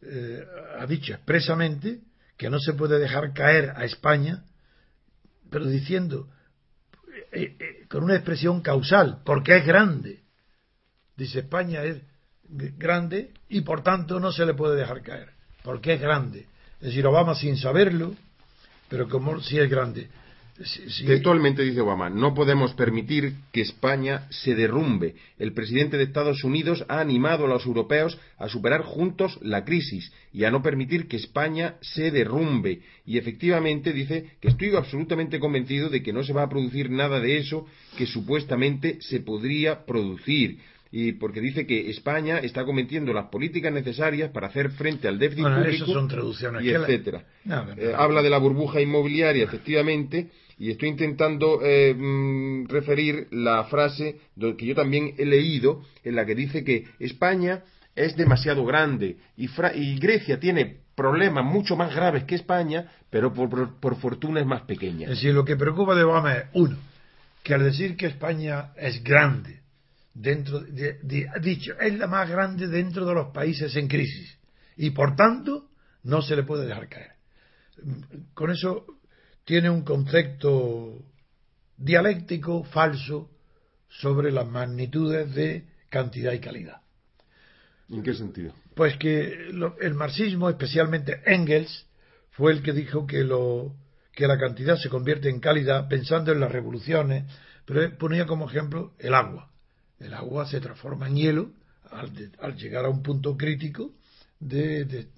[0.00, 0.42] eh,
[0.80, 2.00] ha dicho expresamente
[2.38, 4.44] que no se puede dejar caer a España,
[5.50, 6.26] pero diciendo
[7.32, 10.22] eh, con una expresión causal, porque es grande.
[11.18, 12.00] Dice España es
[12.48, 15.28] grande y por tanto no se le puede dejar caer,
[15.62, 16.46] porque es grande.
[16.80, 18.14] Es decir, Obama sin saberlo,
[18.88, 20.08] pero como si es grande.
[20.64, 25.14] Si, Textualmente dice Obama, no podemos permitir que España se derrumbe.
[25.38, 30.12] El presidente de Estados Unidos ha animado a los europeos a superar juntos la crisis
[30.32, 32.80] y a no permitir que España se derrumbe.
[33.06, 37.20] Y efectivamente dice que estoy absolutamente convencido de que no se va a producir nada
[37.20, 37.64] de eso
[37.96, 40.58] que supuestamente se podría producir
[40.90, 45.44] y porque dice que España está cometiendo las políticas necesarias para hacer frente al déficit
[45.44, 46.64] público son traducciones.
[46.64, 47.24] y etcétera.
[47.76, 54.16] Eh, habla de la burbuja inmobiliaria, efectivamente, y estoy intentando eh, mm, referir la frase
[54.56, 57.62] que yo también he leído en la que dice que España
[57.94, 63.78] es demasiado grande y, y Grecia tiene problemas mucho más graves que España, pero por,
[63.78, 65.04] por, fortuna es más pequeña.
[65.04, 66.76] Es decir, lo que preocupa de Obama es, uno,
[67.44, 69.60] que al decir que España es grande,
[70.20, 70.98] dentro de,
[71.40, 74.36] dicho es la más grande dentro de los países en crisis
[74.76, 75.70] y por tanto
[76.02, 77.12] no se le puede dejar caer
[78.34, 78.84] con eso
[79.44, 81.04] tiene un concepto
[81.76, 83.30] dialéctico falso
[83.88, 86.82] sobre las magnitudes de cantidad y calidad.
[87.88, 88.52] ¿En qué sentido?
[88.74, 89.48] Pues que
[89.80, 91.86] el marxismo, especialmente Engels,
[92.32, 93.74] fue el que dijo que, lo,
[94.12, 97.24] que la cantidad se convierte en calidad pensando en las revoluciones,
[97.64, 99.48] pero ponía como ejemplo el agua
[100.00, 101.50] el agua se transforma en hielo
[101.90, 103.92] al, llegar a un punto crítico
[104.38, 105.08] de,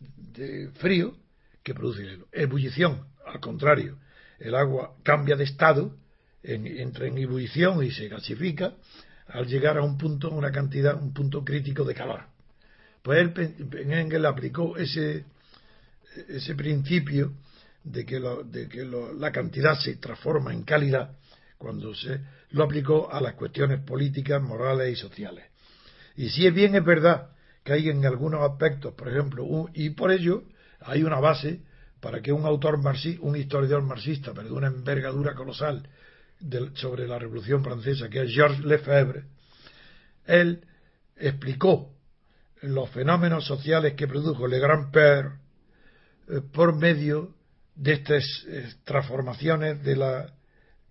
[0.75, 1.17] frío
[1.63, 2.27] que produce hielo.
[2.33, 3.99] Ebullición, al contrario,
[4.39, 5.97] el agua cambia de estado
[6.43, 8.75] entra en ebullición y se gasifica
[9.29, 12.25] al llegar a un punto, una cantidad, un punto crítico de calor.
[13.03, 13.55] Pues él,
[13.91, 15.25] Engel aplicó ese,
[16.29, 17.33] ese principio
[17.85, 21.17] de que, de que la cantidad se transforma en calidad
[21.61, 25.45] cuando se lo aplicó a las cuestiones políticas, morales y sociales.
[26.17, 30.11] Y si es bien es verdad que hay en algunos aspectos, por ejemplo, y por
[30.11, 30.45] ello
[30.81, 31.61] hay una base
[32.01, 35.87] para que un autor marxista, un historiador marxista, pero de una envergadura colosal
[36.77, 39.25] sobre la Revolución Francesa, que es Georges Lefebvre,
[40.25, 40.65] él
[41.19, 41.93] explicó
[42.63, 45.33] los fenómenos sociales que produjo Le Grand Père
[46.27, 47.35] eh, por medio
[47.75, 50.33] de estas eh, transformaciones de la,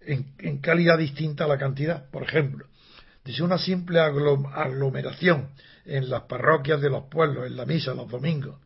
[0.01, 2.09] en, calidad distinta a la cantidad.
[2.09, 2.65] Por ejemplo,
[3.23, 5.49] dice una simple aglomeración
[5.85, 8.59] en las parroquias de los pueblos, en la misa los domingos,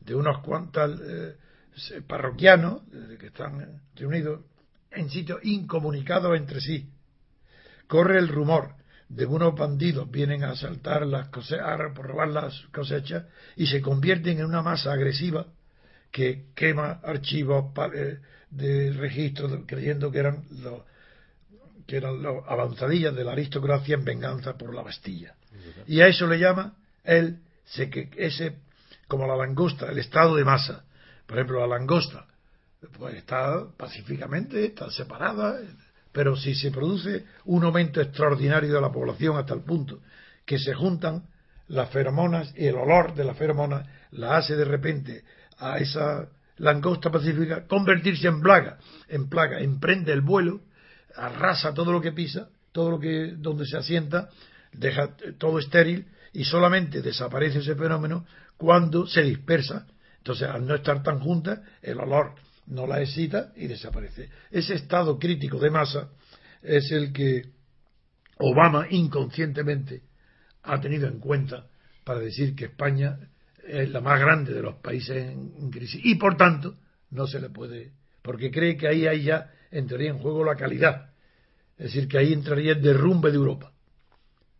[0.00, 1.36] de unos cuantos eh,
[2.06, 2.82] parroquianos
[3.18, 4.40] que están reunidos
[4.90, 6.88] en sitios incomunicados entre sí.
[7.86, 8.74] Corre el rumor
[9.08, 14.38] de unos bandidos vienen a asaltar las cosechas, por robar las cosechas y se convierten
[14.38, 15.46] en una masa agresiva
[16.10, 18.18] que quema archivos eh,
[18.56, 20.82] de registro creyendo que eran los
[21.86, 25.34] que eran los avanzadillas de la aristocracia en venganza por la Bastilla.
[25.86, 27.38] Y a eso le llama él
[28.16, 28.56] ese
[29.06, 30.84] como la langosta, el estado de masa.
[31.26, 32.26] Por ejemplo, la langosta
[32.98, 35.60] pues está pacíficamente, está separada,
[36.12, 40.00] pero si se produce un aumento extraordinario de la población hasta el punto
[40.44, 41.24] que se juntan
[41.68, 45.24] las feromonas y el olor de las feromonas la hace de repente
[45.58, 50.62] a esa langosta pacífica convertirse en plaga, en plaga, emprende el vuelo,
[51.14, 54.28] arrasa todo lo que pisa, todo lo que donde se asienta,
[54.72, 59.86] deja todo estéril y solamente desaparece ese fenómeno cuando se dispersa.
[60.18, 62.34] Entonces, al no estar tan juntas, el olor
[62.66, 64.28] no la excita y desaparece.
[64.50, 66.10] Ese estado crítico de masa
[66.62, 67.44] es el que
[68.38, 70.02] Obama inconscientemente
[70.62, 71.66] ha tenido en cuenta
[72.04, 73.18] para decir que España
[73.68, 76.00] es la más grande de los países en, crisis.
[76.04, 76.76] Y por tanto
[77.10, 81.10] no se le puede porque cree que ahí, ahí ya entraría en juego la calidad.
[81.78, 83.72] Es decir que ahí entraría el derrumbe de Europa.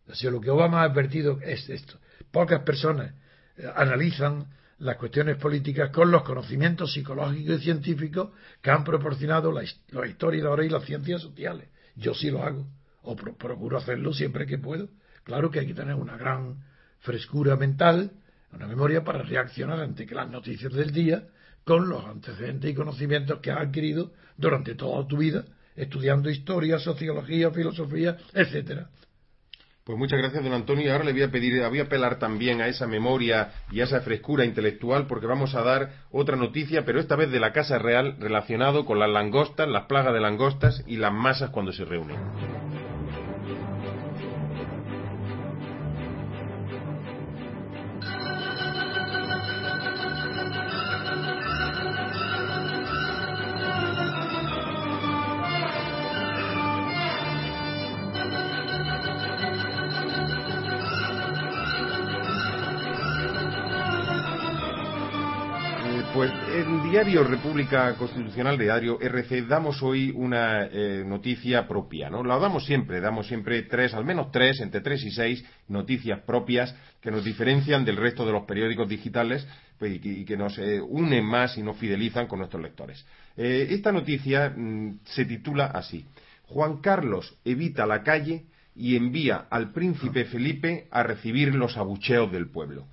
[0.09, 1.99] Así lo que Obama ha advertido es esto.
[2.31, 3.13] Pocas personas
[3.57, 4.47] eh, analizan
[4.79, 8.29] las cuestiones políticas con los conocimientos psicológicos y científicos
[8.61, 11.67] que han proporcionado la, historia de ahora y las ciencias sociales.
[11.95, 12.67] Yo sí lo hago,
[13.01, 14.89] o procuro hacerlo siempre que puedo.
[15.23, 16.63] Claro que hay que tener una gran
[16.99, 18.11] frescura mental,
[18.53, 21.23] una memoria para reaccionar ante las noticias del día
[21.63, 25.43] con los antecedentes y conocimientos que has adquirido durante toda tu vida,
[25.75, 28.89] estudiando historia, sociología, filosofía, etcétera.
[29.83, 30.91] Pues muchas gracias, don Antonio.
[30.91, 34.01] Ahora le voy a pedir, voy a apelar también a esa memoria y a esa
[34.01, 38.17] frescura intelectual, porque vamos a dar otra noticia, pero esta vez de la Casa Real,
[38.19, 42.17] relacionado con las langostas, las plagas de langostas y las masas cuando se reúnen.
[66.89, 72.23] Diario República Constitucional, diario RC, damos hoy una eh, noticia propia, ¿no?
[72.23, 76.73] La damos siempre, damos siempre tres, al menos tres, entre tres y seis noticias propias
[77.01, 79.45] que nos diferencian del resto de los periódicos digitales
[79.77, 83.05] pues, y, que, nos eh, unen más y nos fidelizan con nuestros lectores.
[83.35, 86.05] Eh, esta noticia mm, se titula así:
[86.45, 88.45] Juan Carlos evita la calle
[88.75, 92.87] y envía al príncipe Felipe a recibir los abucheos del pueblo.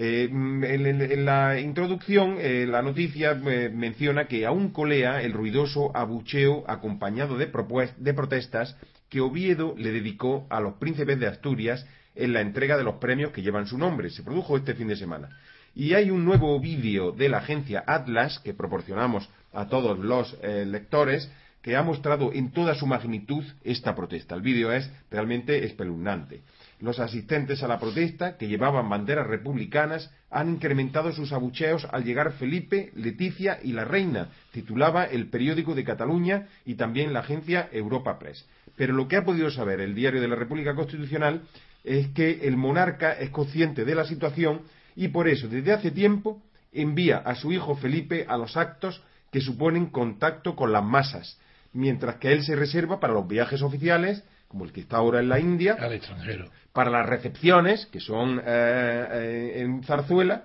[0.00, 6.62] Eh, en, la introducción, eh, la noticia eh, menciona que aún colea el ruidoso abucheo
[6.68, 7.50] acompañado de,
[7.96, 8.76] de protestas
[9.08, 11.84] que Oviedo le dedicó a los príncipes de Asturias
[12.14, 14.10] en la entrega de los premios que llevan su nombre.
[14.10, 15.30] Se produjo este fin de semana.
[15.74, 21.28] Y hay un nuevo vídeo de la agencia Atlas que proporcionamos a todos los lectores
[21.60, 24.36] que ha mostrado en toda su magnitud esta protesta.
[24.36, 26.42] El vídeo es realmente espeluznante.
[26.80, 32.34] Los asistentes a la protesta, que llevaban banderas republicanas, han incrementado sus abucheos al llegar
[32.34, 38.18] Felipe, Leticia y la Reina, titulaba el periódico de Cataluña y también la agencia Europa
[38.18, 38.46] Press.
[38.76, 41.42] Pero lo que ha podido saber el diario de la República Constitucional
[41.82, 44.62] es que el monarca es consciente de la situación
[44.94, 49.40] y por eso desde hace tiempo envía a su hijo Felipe a los actos que
[49.40, 51.40] suponen contacto con las masas,
[51.72, 55.28] mientras que él se reserva para los viajes oficiales como el que está ahora en
[55.28, 60.44] la India, al extranjero, para las recepciones, que son eh, eh, en Zarzuela,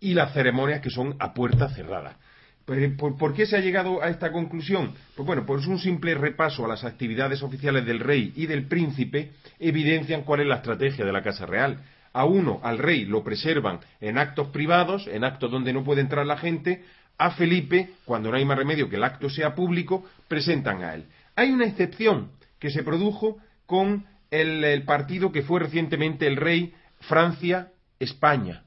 [0.00, 2.16] y las ceremonias que son a puerta cerrada.
[2.64, 4.92] Pues, ¿Por, qué se ha llegado a esta conclusión?
[5.16, 9.30] Pues bueno, pues un simple repaso a las actividades oficiales del rey y del príncipe
[9.58, 11.78] evidencian cuál es la estrategia de la Casa Real.
[12.12, 16.26] A uno, al rey, lo preservan en actos privados, en actos donde no puede entrar
[16.26, 16.84] la gente.
[17.16, 21.04] A Felipe, cuando no hay más remedio que el acto sea público, presentan a él.
[21.36, 28.62] Hay una excepción que se produjo con el, partido que fue recientemente el rey Francia-España.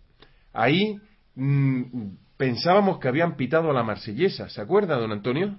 [0.54, 1.00] Ahí
[1.36, 4.50] mm, pensábamos que habían pitado a la marsellesa.
[4.50, 5.58] ¿Se acuerda, don Antonio?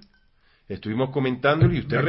[0.69, 1.99] Estuvimos comentándolo y usted,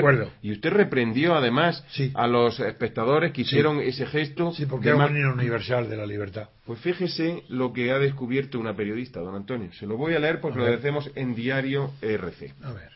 [0.41, 1.85] y usted reprendió además
[2.15, 4.53] a los espectadores que hicieron ese gesto.
[4.53, 6.49] Sí, porque es un universal de la libertad.
[6.65, 9.73] Pues fíjese lo que ha descubierto una periodista, don Antonio.
[9.73, 12.55] Se lo voy a leer porque lo decimos en diario RC.
[12.63, 12.91] A ver.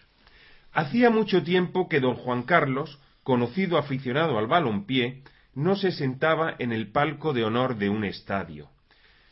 [0.72, 5.22] Hacía mucho tiempo que don Juan Carlos, conocido aficionado al balonpié,
[5.54, 8.70] no se sentaba en el palco de honor de un estadio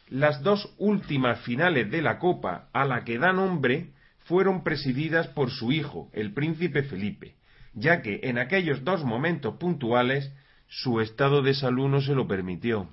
[0.09, 5.50] las dos últimas finales de la Copa a la que da nombre fueron presididas por
[5.50, 7.35] su hijo, el príncipe Felipe,
[7.74, 10.32] ya que en aquellos dos momentos puntuales
[10.68, 12.88] su estado de salud no se lo permitió.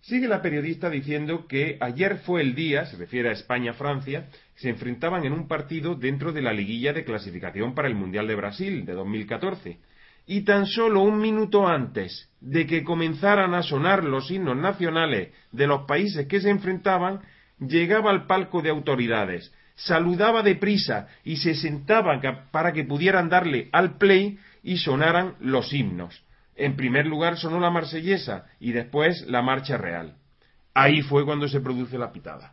[0.00, 5.24] Sigue la periodista diciendo que ayer fue el día, se refiere a España-Francia, se enfrentaban
[5.24, 8.92] en un partido dentro de la liguilla de clasificación para el Mundial de Brasil de
[8.94, 9.78] 2014
[10.26, 15.66] y tan solo un minuto antes de que comenzaran a sonar los himnos nacionales de
[15.66, 17.20] los países que se enfrentaban,
[17.60, 23.98] llegaba al palco de autoridades, saludaba deprisa y se sentaba para que pudieran darle al
[23.98, 26.24] play y sonaran los himnos.
[26.56, 30.16] En primer lugar sonó la marsellesa y después la marcha real.
[30.74, 32.52] Ahí fue cuando se produce la pitada.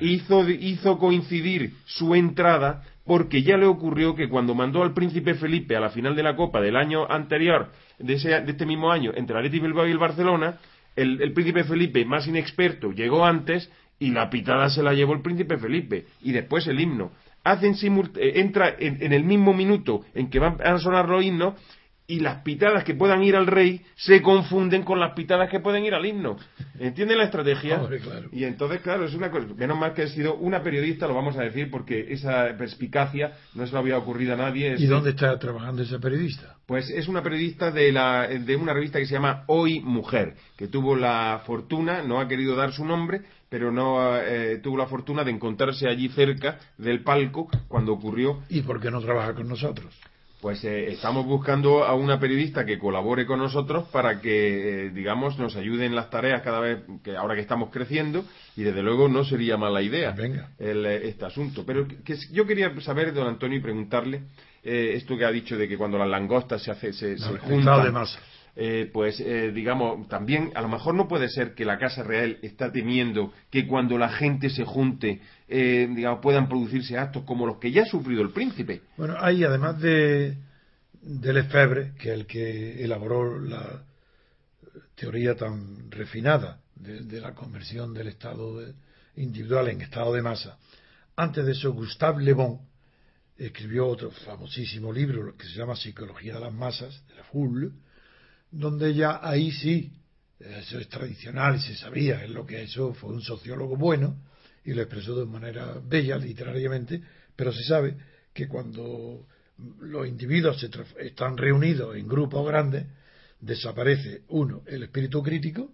[0.00, 5.76] Hizo, hizo coincidir su entrada porque ya le ocurrió que cuando mandó al príncipe Felipe
[5.76, 9.46] a la final de la Copa del año anterior, de, este mismo año, entre el
[9.46, 10.58] Athletic Bilbao y el Barcelona,
[10.94, 15.56] el, príncipe Felipe, más inexperto, llegó antes y la pitada se la llevó el príncipe
[15.56, 17.12] Felipe y después el himno.
[17.44, 17.74] Hacen
[18.16, 21.54] eh, entra en, en, el mismo minuto en que van a sonar los himnos
[22.10, 25.84] y las pitadas que puedan ir al rey se confunden con las pitadas que pueden
[25.84, 26.38] ir al himno.
[26.78, 27.82] ¿Entienden la estrategia?
[28.32, 29.46] Y entonces, claro, es una cosa.
[29.54, 33.66] Menos mal que ha sido una periodista, lo vamos a decir, porque esa perspicacia no
[33.66, 34.74] se lo había ocurrido a nadie.
[34.78, 36.56] ¿Y dónde está trabajando esa periodista?
[36.64, 40.68] Pues es una periodista de, la, de una revista que se llama Hoy Mujer, que
[40.68, 45.24] tuvo la fortuna, no ha querido dar su nombre, pero no eh, tuvo la fortuna
[45.24, 48.44] de encontrarse allí cerca del palco cuando ocurrió.
[48.48, 49.94] ¿Y por qué no trabaja con nosotros?
[50.40, 55.36] Pues eh, estamos buscando a una periodista que colabore con nosotros para que, eh, digamos,
[55.38, 58.24] nos ayude en las tareas cada vez que ahora que estamos creciendo
[58.56, 60.14] y desde luego no sería mala idea
[60.58, 61.64] eh, este asunto.
[61.66, 64.22] Pero que, yo quería saber, don Antonio, y preguntarle
[64.62, 67.94] esto que ha dicho de que cuando las langostas se, hace, se, se juntan,
[68.60, 72.38] eh, pues eh, digamos, también a lo mejor no puede ser que la Casa Real
[72.42, 77.58] está temiendo que cuando la gente se junte, eh, digamos, puedan producirse actos como los
[77.58, 78.82] que ya ha sufrido el príncipe.
[78.96, 80.38] Bueno, hay además de,
[81.00, 83.84] de Lefebvre, que es el que elaboró la
[84.96, 88.60] teoría tan refinada de, la conversión del estado
[89.14, 90.58] individual en estado de masa.
[91.14, 92.58] Antes de eso, Gustave Le Bon
[93.36, 97.70] escribió otro famosísimo libro que se llama Psicología de las Masas, de la Foule,
[98.50, 99.92] donde ya ahí sí,
[100.40, 104.16] eso es tradicional y se sabía, es lo que eso fue un sociólogo bueno
[104.64, 107.02] y lo expresó de manera bella literariamente,
[107.34, 107.96] pero se sabe
[108.32, 109.26] que cuando
[109.80, 112.86] los individuos se están reunidos en grupos grandes,
[113.40, 115.72] desaparece uno, el espíritu crítico,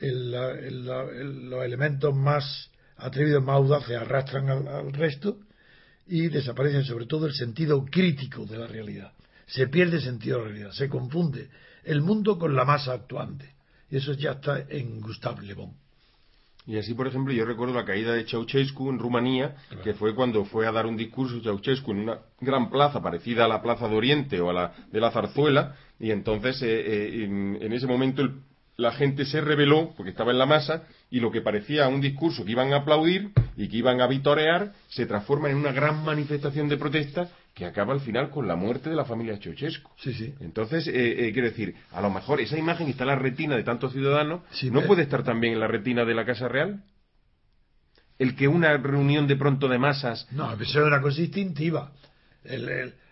[0.00, 5.38] los elementos más atrevidos, más audaces arrastran al resto
[6.06, 9.12] y desaparecen sobre todo el sentido crítico de la realidad.
[9.46, 11.48] Se pierde el sentido de la realidad, se confunde
[11.84, 13.54] el mundo con la masa actuante.
[13.90, 15.74] Y eso ya está en Gustave Le Bon.
[16.66, 20.44] Y así, por ejemplo, yo recuerdo la caída de Ceausescu en Rumanía, que fue cuando
[20.44, 23.96] fue a dar un discurso Ceausescu en una gran plaza parecida a la Plaza de
[23.96, 28.22] Oriente o a la de la Zarzuela, y entonces eh, eh, en, ese momento
[28.76, 32.44] la gente se rebeló porque estaba en la masa y lo que parecía un discurso
[32.44, 36.68] que iban a aplaudir y que iban a vitorear se transforma en una gran manifestación
[36.68, 37.28] de protesta
[37.60, 39.90] que acaba al final con la muerte de la familia Ceausescu.
[39.98, 40.34] Sí, sí.
[40.40, 43.62] Entonces, eh, eh, quiero decir, a lo mejor esa imagen está en la retina de
[43.62, 44.40] tantos ciudadanos,
[44.72, 46.82] ¿no puede estar también en la retina de la Casa Real?
[48.18, 50.26] El que una reunión de pronto de masas...
[50.32, 51.92] No, eso es una cosa instintiva.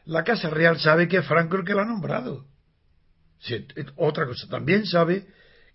[0.07, 2.47] la Casa Real sabe que es Franco el que la ha nombrado.
[3.97, 5.27] otra cosa, también sabe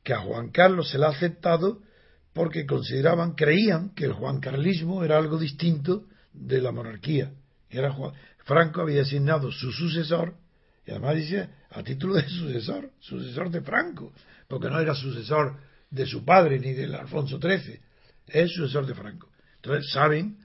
[0.04, 1.84] que a Juan Carlos se le ha aceptado
[2.34, 7.34] porque consideraban, creían que el juancarlismo era algo distinto de la monarquía.
[7.70, 7.92] Era
[8.44, 10.36] Franco había designado su sucesor,
[10.86, 14.14] y además dice a título de sucesor, sucesor de Franco,
[14.48, 15.58] porque no era sucesor
[15.90, 17.80] de su padre ni del Alfonso XIII,
[18.28, 19.30] es sucesor de Franco.
[19.56, 20.38] Entonces saben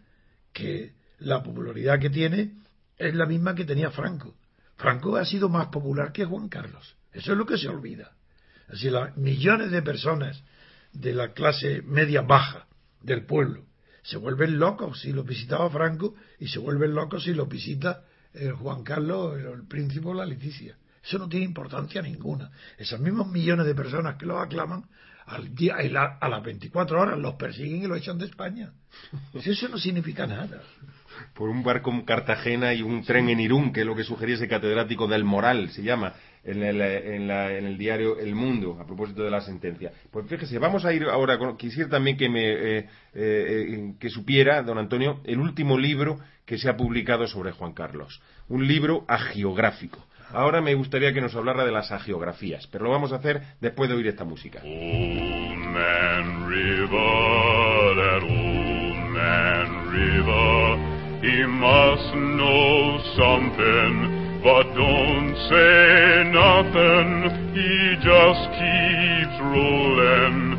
[0.52, 2.52] que la popularidad que tiene
[2.96, 4.36] es la misma que tenía Franco.
[4.76, 6.96] Franco ha sido más popular que Juan Carlos.
[7.12, 8.12] Eso es lo que se olvida.
[8.68, 10.42] Así, las millones de personas
[10.92, 12.66] de la clase media baja
[13.02, 13.67] del pueblo
[14.08, 18.52] se vuelven locos si lo visitaba Franco y se vuelven locos si lo visita el
[18.52, 20.76] Juan Carlos, el, príncipe o la Leticia.
[21.04, 22.50] Eso no tiene importancia ninguna.
[22.78, 24.84] Esos mismos millones de personas que lo aclaman
[25.26, 28.72] al día, a las 24 horas los persiguen y lo echan de España.
[29.34, 30.62] Eso no significa nada.
[31.34, 34.36] Por un barco en Cartagena y un tren en Irún, que es lo que sugería
[34.36, 36.14] ese catedrático del Moral, se llama,
[36.48, 39.92] en el, en, el, diario El Mundo, a propósito de la sentencia.
[40.10, 44.62] Pues fíjese, vamos a ir ahora, quisiera también que me eh, eh, eh, que supiera,
[44.62, 48.22] don Antonio, el último libro que se ha publicado sobre Juan Carlos.
[48.48, 50.04] Un libro agiográfico.
[50.30, 53.88] Ahora me gustaría que nos hablara de las agiografías, pero lo vamos a hacer después
[53.90, 54.62] de oír esta música.
[64.42, 67.30] But don't say nothing.
[67.54, 70.58] He just keeps rolling.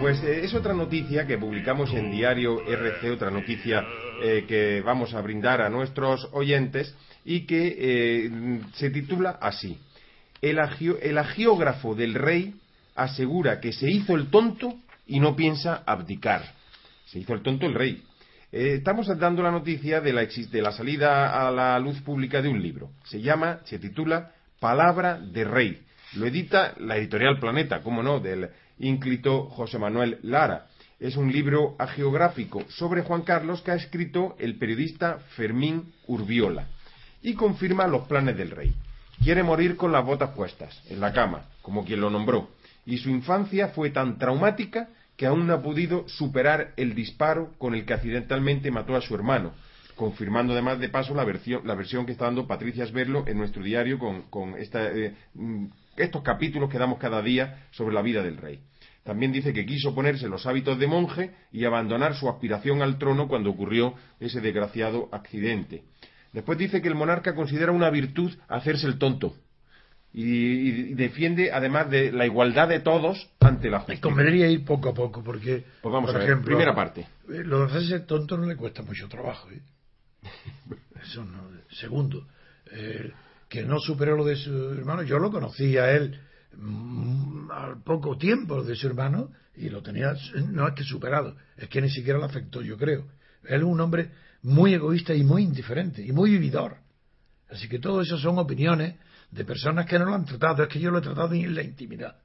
[0.00, 3.84] Pues eh, es otra noticia que publicamos en Diario RC, otra noticia
[4.22, 6.94] eh, que vamos a brindar a nuestros oyentes
[7.24, 9.78] y que eh, se titula así.
[10.40, 10.58] El,
[11.02, 12.54] el agiógrafo del rey
[12.94, 14.74] asegura que se hizo el tonto
[15.06, 16.42] y no piensa abdicar.
[17.06, 18.02] Se hizo el tonto el rey.
[18.50, 22.60] estamos dando la noticia de la, de la salida a la luz pública de un
[22.60, 22.90] libro.
[23.04, 25.82] Se llama, se titula Palabra de Rey.
[26.14, 30.66] Lo edita la editorial Planeta, cómo no, del ínclito José Manuel Lara.
[30.98, 36.68] Es un libro agiográfico sobre Juan Carlos que ha escrito el periodista Fermín Urbiola
[37.22, 38.72] y confirma los planes del rey.
[39.22, 42.50] Quiere morir con las botas puestas, en la cama, como quien lo nombró,
[42.84, 47.74] y su infancia fue tan traumática que aún no ha podido superar el disparo con
[47.74, 49.54] el que accidentalmente mató a su hermano,
[49.94, 54.54] confirmando además de paso la versión, que está dando Patricia Sberlo en nuestro diario con,
[54.58, 58.60] eh, mm, estos capítulos que damos cada día sobre la vida del rey.
[59.04, 63.28] También dice que quiso ponerse los hábitos de monje y abandonar su aspiración al trono
[63.28, 65.84] cuando ocurrió ese desgraciado accidente.
[66.32, 69.34] Después dice que el monarca considera una virtud hacerse el tonto
[70.18, 74.00] y, defiende además de la igualdad de todos ante la justicia.
[74.00, 77.02] convendría ir poco a poco porque, pues vamos por a ver, ejemplo, primera parte.
[77.28, 79.50] Eh, lo de hacerse tonto no le cuesta mucho trabajo.
[79.50, 79.60] ¿eh?
[81.02, 81.50] Eso no.
[81.68, 82.26] Segundo,
[82.72, 83.12] eh,
[83.46, 85.02] que no superó lo de su hermano.
[85.02, 86.18] Yo lo conocí a él
[86.56, 90.14] mm, al poco tiempo de su hermano y lo tenía,
[90.50, 93.04] no es que superado, es que ni siquiera lo afectó, yo creo.
[93.44, 96.78] Él es un hombre muy egoísta y muy indiferente y muy vividor.
[97.50, 98.94] Así que todo eso son opiniones
[99.30, 100.62] de personas que no lo han tratado.
[100.62, 102.16] Es que yo lo he tratado en la intimidad.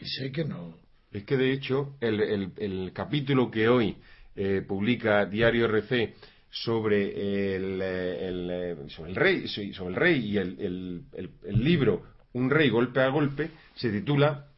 [0.00, 0.76] Y sé que no.
[1.10, 3.96] Es que de hecho el, el, capítulo que hoy
[4.36, 6.14] eh, publica Diario RC
[6.50, 11.04] sobre el, el, sobre el rey sobre el rey y el,
[11.44, 14.48] libro Un rey golpe a golpe se titula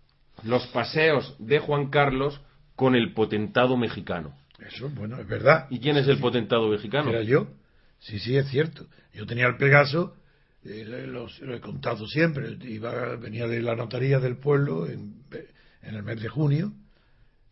[0.42, 2.40] Los paseos de Juan Carlos
[2.74, 4.34] con el potentado mexicano.
[4.58, 5.66] Eso, bueno, es verdad.
[5.70, 7.10] ¿Y quién es el potentado mexicano?
[7.10, 7.48] Era yo.
[8.00, 8.86] Sí, sí, es cierto.
[9.12, 10.16] Yo tenía el Pegaso
[10.62, 15.24] eh, lo, he contado siempre, iba, venía de la notaría del pueblo en,
[15.82, 16.72] el mes de junio,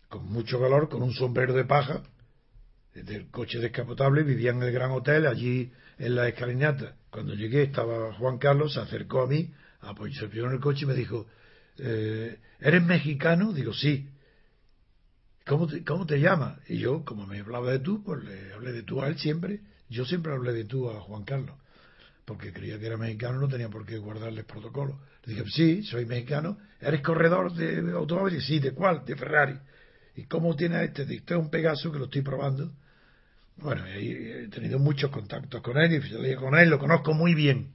[0.09, 2.03] con mucho calor, con un sombrero de paja,
[2.95, 6.97] del coche descapotable, vivía en el gran hotel, allí en la escalinata.
[7.11, 10.95] Cuando llegué estaba Juan Carlos, se acercó a mí, apoyó en el coche y me
[10.95, 11.27] dijo,
[11.79, 13.53] eh, ¿eres mexicano?
[13.53, 14.11] Digo, sí.
[15.47, 16.59] ¿Cómo te, ¿Cómo te llamas?
[16.69, 19.61] Y yo, como me hablaba de tú, pues le hablé de tú a él siempre.
[19.89, 21.57] Yo siempre hablé de tú a Juan Carlos
[22.29, 25.01] porque creía que era mexicano, no tenía por qué guardarles protocolo.
[25.25, 26.59] Le dije, sí, soy mexicano.
[26.79, 28.45] ¿Eres corredor de automóviles?
[28.45, 29.03] Sí, ¿de cuál?
[29.07, 29.55] De Ferrari.
[30.15, 31.03] ¿Y cómo tiene este?
[31.03, 32.71] Este es un Pegaso que lo estoy probando.
[33.57, 37.73] Bueno, he tenido muchos contactos con él y con él, lo conozco muy bien.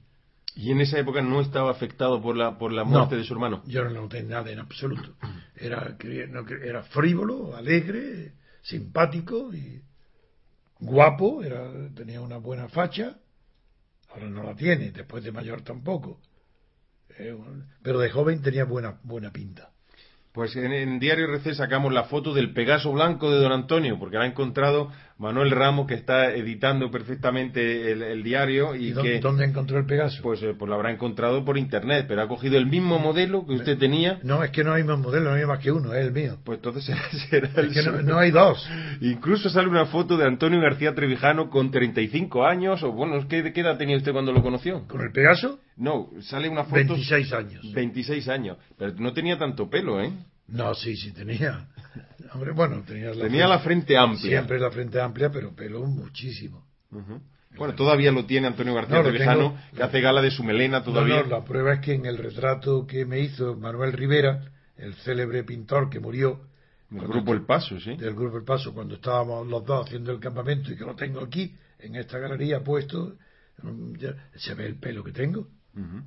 [0.54, 3.64] ¿Y en esa época no estaba afectado por la, por la muerte de su hermano?
[3.66, 5.16] Yo no noté nada en absoluto.
[5.56, 5.96] Era,
[6.62, 9.82] era frívolo, alegre, simpático y
[10.78, 13.16] guapo, era, tenía una buena facha
[14.14, 16.20] Ahora no la tiene, después de mayor tampoco.
[17.18, 17.36] Eh,
[17.82, 19.70] pero de joven tenía buena, buena pinta.
[20.32, 24.24] Pues en, Diario RC sacamos la foto del Pegaso blanco de don Antonio, porque la
[24.24, 28.74] ha encontrado Manuel Ramos, que está editando perfectamente el, diario.
[28.74, 30.20] ¿Y, que, dónde encontró el Pegaso?
[30.22, 33.54] Pues, eh, pues, lo habrá encontrado por internet, pero ha cogido el mismo modelo que
[33.54, 34.18] usted tenía.
[34.24, 36.38] No, es que no hay más modelo, no hay más que uno, es el mío.
[36.44, 36.84] Pues entonces
[37.30, 38.68] será, el es que no, hay dos.
[39.00, 43.60] Incluso sale una foto de Antonio García Trevijano con 35 años, o bueno, ¿qué, ¿qué
[43.60, 44.86] edad tenía usted cuando lo conoció?
[44.88, 45.60] ¿Con el Pegaso?
[45.76, 46.74] No, sale una foto...
[46.76, 47.72] 26 años.
[47.72, 48.58] 26 años.
[48.76, 50.10] Pero no tenía tanto pelo, ¿eh?
[50.48, 51.68] No, sí, sí tenía.
[52.32, 54.30] Hombre, bueno, tenía la, tenía frente, la frente amplia.
[54.30, 56.66] Siempre la frente amplia, pero pelo muchísimo.
[57.56, 59.02] Bueno, todavía lo tiene Antonio García
[59.36, 61.22] no, que hace gala de su melena todavía.
[61.22, 64.40] No, la prueba es que en el retrato que me hizo Manuel Rivera,
[64.76, 66.40] el célebre pintor que murió.
[66.90, 67.96] Del grupo El Paso, sí.
[67.96, 71.20] Del grupo El Paso, cuando estábamos los dos haciendo el campamento y que lo tengo
[71.20, 73.16] aquí, en esta galería puesto,
[73.62, 73.94] mm,
[74.36, 75.48] se ve el pelo que tengo.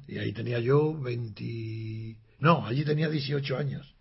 [0.07, 2.17] Y ahí tenía yo 20.
[2.39, 3.96] No, allí tenía 18 años.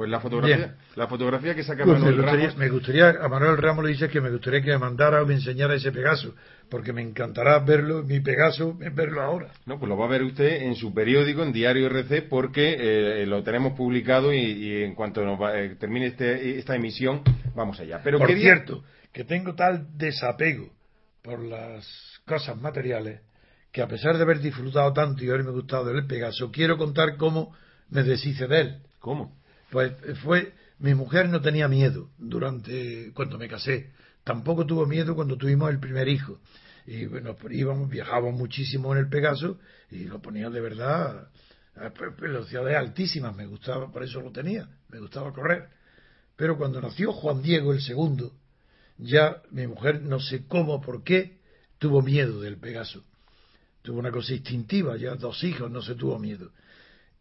[0.00, 2.58] Pues la fotografía, la fotografía que saca pues Manuel me gustaría, Ramos.
[2.58, 5.34] Me gustaría, a Manuel Ramos le dice que me gustaría que me mandara o me
[5.34, 6.34] enseñara ese Pegaso,
[6.70, 9.52] porque me encantará verlo, mi Pegaso, verlo ahora.
[9.66, 13.26] No, pues lo va a ver usted en su periódico, en Diario RC, porque eh,
[13.26, 17.20] lo tenemos publicado y, en cuanto nos eh, termine este, esta emisión,
[17.54, 18.00] vamos allá.
[18.02, 18.82] Pero por cierto,
[19.12, 20.70] que tengo tal desapego
[21.20, 21.84] por las
[22.24, 23.20] cosas materiales
[23.70, 27.54] que a pesar de haber disfrutado tanto y haberme gustado del Pegaso, quiero contar cómo
[27.90, 28.82] me deshice de él.
[28.98, 29.36] ¿Cómo?
[29.70, 33.90] Pues fue, mi mujer no tenía miedo durante, cuando me casé,
[34.24, 36.40] tampoco tuvo miedo cuando tuvimos el primer hijo.
[36.86, 39.58] Y bueno, íbamos, viajábamos muchísimo en el Pegaso
[39.90, 41.28] y lo ponía de verdad
[41.76, 41.88] a
[42.20, 45.68] velocidades altísimas, me gustaba, por eso lo tenía, me gustaba correr.
[46.36, 48.32] Pero cuando nació Juan Diego el segundo,
[48.98, 51.38] ya mi mujer no sé cómo, por qué,
[51.78, 53.04] tuvo miedo del Pegaso.
[53.82, 56.50] Tuvo una cosa instintiva, ya dos hijos, no se tuvo miedo.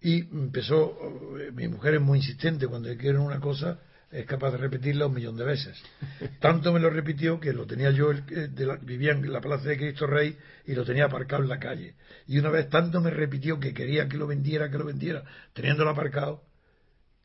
[0.01, 0.97] Y empezó,
[1.39, 3.79] eh, mi mujer es muy insistente, cuando quiere una cosa
[4.11, 5.77] es capaz de repetirla un millón de veces.
[6.39, 8.49] Tanto me lo repitió que lo tenía yo, eh,
[8.81, 11.95] vivía en la Plaza de Cristo Rey y lo tenía aparcado en la calle.
[12.27, 15.23] Y una vez tanto me repitió que quería que lo vendiera, que lo vendiera,
[15.53, 16.43] teniéndolo aparcado,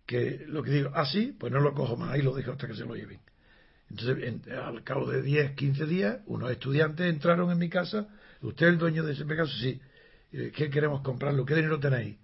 [0.06, 2.66] que lo que digo, ah, sí, pues no lo cojo más, ahí lo dejo hasta
[2.66, 3.20] que se lo lleven.
[3.90, 8.08] Entonces, al cabo de 10, 15 días, unos estudiantes entraron en mi casa,
[8.42, 9.52] ¿usted es el dueño de ese Pegaso?
[9.56, 9.80] Sí.
[10.32, 11.44] Eh, ¿Qué queremos comprarlo?
[11.44, 12.16] ¿Qué dinero tenéis?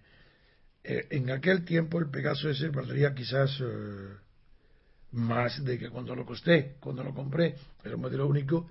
[0.82, 4.16] Eh, en aquel tiempo el Pegaso ese valdría quizás eh,
[5.12, 8.70] más de que cuando lo costé, cuando lo compré, era un modelo único,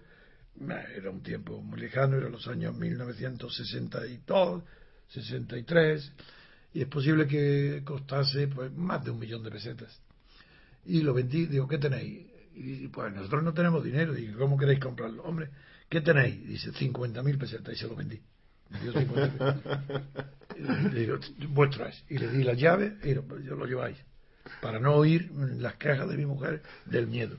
[0.96, 4.64] era un tiempo muy lejano, eran los años 1962,
[5.10, 6.12] 63,
[6.74, 10.02] y es posible que costase pues más de un millón de pesetas.
[10.86, 12.26] Y lo vendí, digo, ¿qué tenéis?
[12.56, 15.24] Y pues nosotros no tenemos dinero, y ¿cómo queréis comprarlo?
[15.24, 15.50] Hombre,
[15.88, 16.46] ¿qué tenéis?
[16.46, 18.20] Dice, 50.000 pesetas, y se lo vendí.
[20.94, 21.18] le digo,
[21.50, 22.04] vuestro es.
[22.10, 23.98] Y le di la llave y yo lo lleváis.
[24.62, 27.38] Para no oír las quejas de mi mujer del miedo.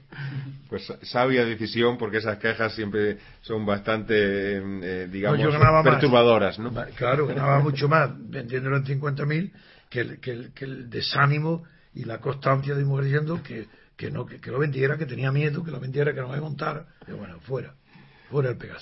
[0.68, 5.40] Pues sabia decisión, porque esas quejas siempre son bastante, eh, digamos,
[5.82, 6.72] perturbadoras, ¿no?
[6.96, 9.50] Claro, ganaba mucho más vendiéndolo en 50.000
[9.88, 11.64] que, el, que, el, que el desánimo
[11.94, 13.66] y la constancia de mi mujer diciendo que,
[13.96, 16.86] que no que, lo vendiera, que tenía miedo, que lo vendiera, que no me montara.
[17.08, 17.74] Y bueno, fuera.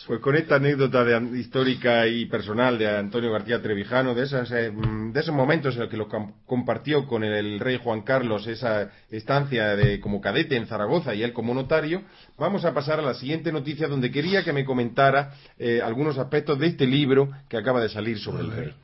[0.07, 4.70] Pues con esta anécdota de, histórica y personal de Antonio García Trevijano, de, esas, eh,
[4.70, 6.09] de esos momentos en los que lo
[6.46, 11.32] compartió con el rey Juan Carlos, esa estancia de, como cadete en Zaragoza y él
[11.32, 12.03] como notario,
[12.38, 16.59] vamos a pasar a la siguiente noticia donde quería que me comentara eh, algunos aspectos
[16.59, 18.74] de este libro que acaba de salir sobre el rey.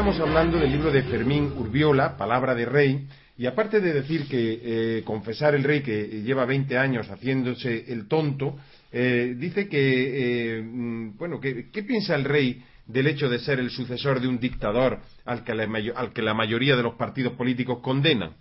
[0.00, 4.60] Estamos hablando del libro de Fermín Urbiola, Palabra de Rey, y aparte de decir que
[4.62, 8.56] eh, confesar el rey que lleva 20 años haciéndose el tonto,
[8.90, 13.60] eh, dice que, eh, mm, bueno, que, ¿qué piensa el rey del hecho de ser
[13.60, 17.34] el sucesor de un dictador al que, la, al que la mayoría de los partidos
[17.34, 18.36] políticos condenan?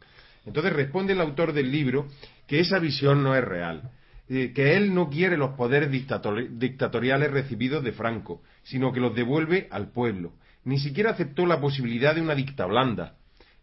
[0.45, 2.07] Entonces responde el autor del libro
[2.47, 3.91] que esa visión no es real,
[4.30, 9.91] que él no quiere los poderes dictatoriales recibidos de Franco, sino que los devuelve al
[9.91, 10.32] pueblo
[10.64, 13.16] ni siquiera aceptó la posibilidad de una dicta blanda.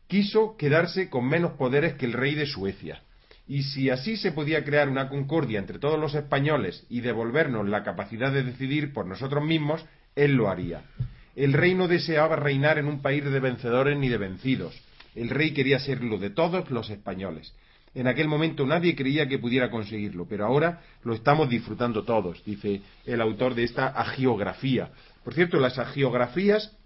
[0.07, 3.03] Quiso quedarse con menos poderes que el rey de Suecia.
[3.49, 7.85] Y si así se podía crear una concordia entre todos los españoles y devolvernos la
[7.85, 9.85] capacidad de decidir por nosotros mismos,
[10.17, 10.83] él lo haría.
[11.37, 14.75] El rey no deseaba reinar en un país de vencedores ni de vencidos.
[15.15, 17.55] El rey quería serlo de todos los españoles.
[17.95, 22.83] En aquel momento nadie creía que pudiera conseguirlo, pero ahora lo estamos disfrutando todos, dice
[23.07, 24.91] el autor de esta agiografía.
[25.25, 26.77] Por cierto, las agiografías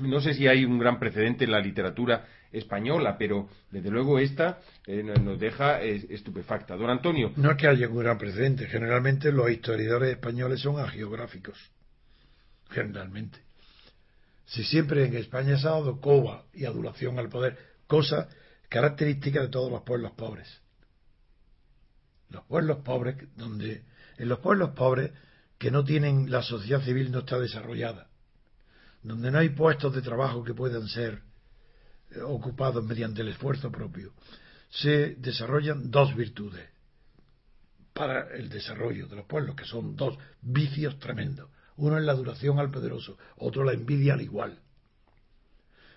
[0.00, 4.60] no sé si hay un gran precedente en la literatura española, pero desde luego esta
[4.86, 6.76] eh, nos deja estupefacta.
[6.76, 7.32] Don Antonio.
[7.36, 8.66] No es que haya un gran precedente.
[8.66, 11.58] Generalmente los historiadores españoles son agiográficos.
[12.70, 13.38] Generalmente.
[14.46, 18.28] Si siempre en España se ha dado coba y adulación al poder, cosa
[18.68, 20.60] característica de todos los pueblos pobres.
[22.30, 23.82] Los pueblos pobres, donde
[24.18, 25.10] en los pueblos pobres
[25.58, 28.08] que no tienen la sociedad civil no está desarrollada,
[29.08, 31.22] donde no hay puestos de trabajo que puedan ser
[32.10, 34.12] eh, ocupados mediante el esfuerzo propio,
[34.70, 36.68] se desarrollan dos virtudes
[37.92, 41.50] para el desarrollo de los pueblos, que son dos vicios tremendos.
[41.76, 44.58] Uno es la duración al poderoso, otro la envidia al igual.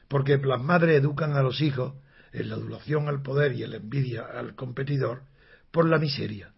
[0.08, 1.94] Porque las madres educan a los hijos
[2.32, 5.24] en la adulación al poder y en la envidia al competidor
[5.72, 6.54] por la miseria.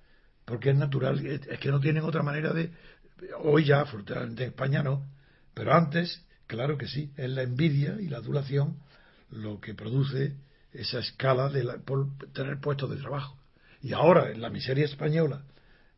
[0.45, 2.72] Porque es natural, es que no tienen otra manera de.
[3.39, 5.06] Hoy ya, afortunadamente en España no,
[5.54, 8.76] pero antes, claro que sí, es la envidia y la adulación
[9.30, 10.36] lo que produce
[10.74, 13.38] esa escala de por tener puestos de trabajo.
[13.82, 15.43] Y ahora, en la miseria española,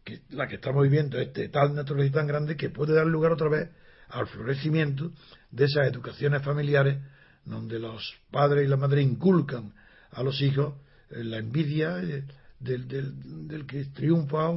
[0.04, 3.08] que la que estamos viviendo es de tal naturaleza y tan grande que puede dar
[3.08, 3.70] lugar otra vez
[4.10, 5.12] al florecimiento
[5.50, 7.00] de esas educaciones familiares
[7.46, 9.74] donde los padres y las madres inculcan
[10.12, 10.76] a los hijos
[11.10, 12.26] eh, la envidia eh,
[12.60, 14.52] del, del, del, que triunfa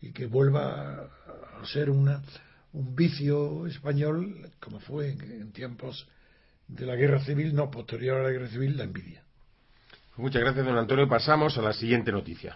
[0.00, 1.08] y que vuelva
[1.60, 2.22] a ser una,
[2.76, 6.06] un vicio español como fue en, tiempos
[6.68, 9.22] de la guerra civil, no posterior a la guerra civil, la envidia.
[10.16, 11.08] Muchas gracias, don Antonio.
[11.08, 12.54] Pasamos a la siguiente noticia.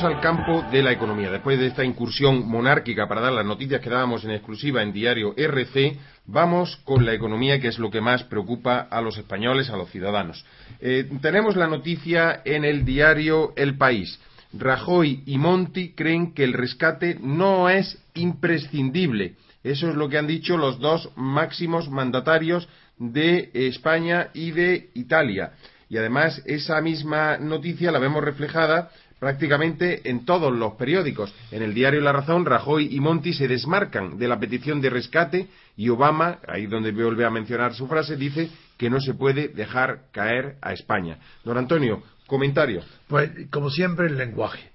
[0.00, 1.30] Volvemos al campo de la economía.
[1.30, 5.34] Después de esta incursión monárquica para dar las noticias que dábamos en exclusiva en diario
[5.36, 9.76] RC, vamos con la economía, que es lo que más preocupa a los españoles, a
[9.76, 10.44] los ciudadanos.
[10.80, 14.18] Eh, tenemos la noticia en el diario El País.
[14.54, 19.34] Rajoy y Monti creen que el rescate no es imprescindible.
[19.62, 25.52] Eso es lo que han dicho los dos máximos mandatarios de España y de Italia.
[25.90, 28.90] Y además esa misma noticia la vemos reflejada
[29.20, 31.32] prácticamente en todos los periódicos.
[31.52, 35.46] En el diario La Razón, Rajoy y Monti se desmarcan de la petición de rescate
[35.76, 40.06] y Obama, ahí donde vuelve a mencionar su frase, dice que no se puede dejar
[40.10, 41.18] caer a España.
[41.44, 42.82] Don Antonio, comentario.
[43.06, 44.70] Pues, como siempre, el lenguaje.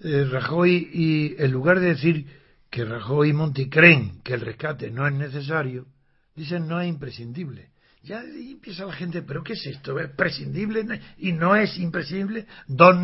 [0.00, 2.26] Eh, Rajoy, y en lugar de decir
[2.68, 5.86] que Rajoy y Monti creen que el rescate no es necesario,
[6.34, 7.68] dicen no es imprescindible.
[8.06, 9.98] Ya empieza la gente, ¿pero qué es esto?
[9.98, 12.46] ¿Es prescindible y no es imprescindible?
[12.68, 12.94] Dos,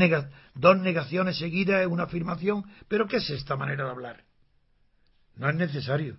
[0.54, 4.24] dos negaciones seguidas es una afirmación, ¿pero qué es esta manera de hablar?
[5.34, 6.18] No es necesario.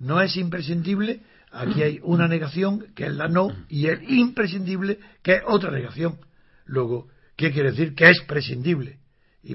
[0.00, 1.20] No es imprescindible,
[1.52, 6.18] aquí hay una negación que es la no y el imprescindible que es otra negación.
[6.64, 7.06] Luego,
[7.36, 7.94] ¿qué quiere decir?
[7.94, 8.98] Que es prescindible.
[9.44, 9.54] Y,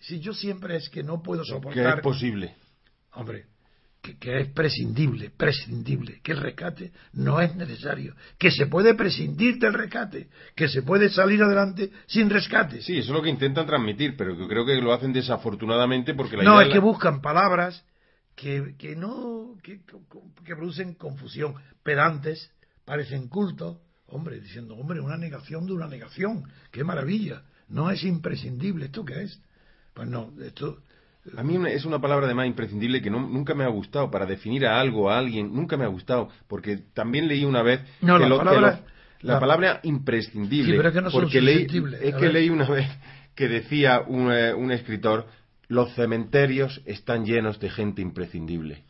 [0.00, 1.94] si yo siempre es que no puedo soportar.
[1.94, 2.56] Que es posible.
[3.12, 3.46] Hombre,
[4.02, 9.72] que, es prescindible, prescindible, que el rescate no es necesario, que se puede prescindir del
[9.72, 12.82] rescate, que se puede salir adelante sin rescate.
[12.82, 16.36] Sí, eso es lo que intentan transmitir, pero que creo que lo hacen desafortunadamente porque
[16.36, 17.84] la No, es que buscan palabras
[18.34, 19.80] que, que no, que,
[20.44, 22.50] que, producen confusión, pedantes,
[22.84, 26.42] parecen cultos, hombre, diciendo, hombre, una negación de una negación,
[26.72, 29.40] qué maravilla, no es imprescindible, ¿esto qué es?
[29.94, 30.82] Pues no, esto
[31.36, 34.80] a mí es una palabra además imprescindible que nunca me ha gustado para definir a
[34.80, 38.80] algo, a alguien, nunca me ha gustado, porque también leí una vez que, la, palabra,
[39.20, 41.66] la, palabra imprescindible, pero es que no porque leí,
[42.02, 42.88] es que leí una vez
[43.34, 45.26] que decía un, eh, un escritor,
[45.68, 48.82] los cementerios están llenos de gente imprescindible.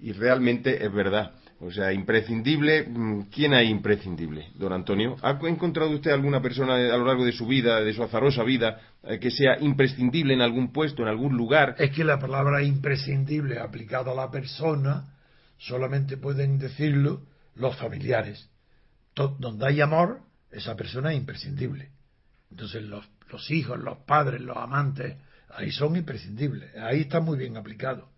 [0.00, 1.32] Y realmente es verdad.
[1.60, 5.16] O sea, imprescindible, mm, ¿quién hay imprescindible, don Antonio?
[5.22, 8.80] ¿Ha encontrado usted alguna persona a lo largo de su vida, de su azarosa vida,
[9.20, 11.74] que sea imprescindible en algún puesto, en algún lugar?
[11.78, 15.14] Es que la palabra imprescindible aplicada a la persona
[15.58, 17.22] solamente pueden decirlo
[17.54, 18.48] los familiares.
[19.14, 21.90] donde hay amor, esa persona es imprescindible.
[22.50, 25.16] Entonces los, los hijos, los padres, los amantes,
[25.50, 26.74] ahí son imprescindibles.
[26.76, 28.08] Ahí está muy bien aplicado.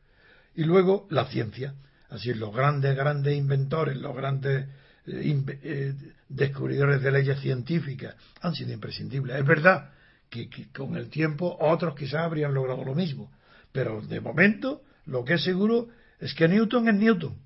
[0.54, 1.74] Y luego la ciencia
[2.14, 4.68] Así, los grandes, grandes inventores, los grandes
[5.06, 5.94] eh, eh,
[6.28, 9.36] descubridores de leyes científicas han sido imprescindibles.
[9.36, 9.90] Es verdad
[10.30, 13.30] que, con el tiempo otros quizás habrían logrado lo mismo,
[13.72, 17.36] pero de momento lo que es seguro es que Newton es Newton.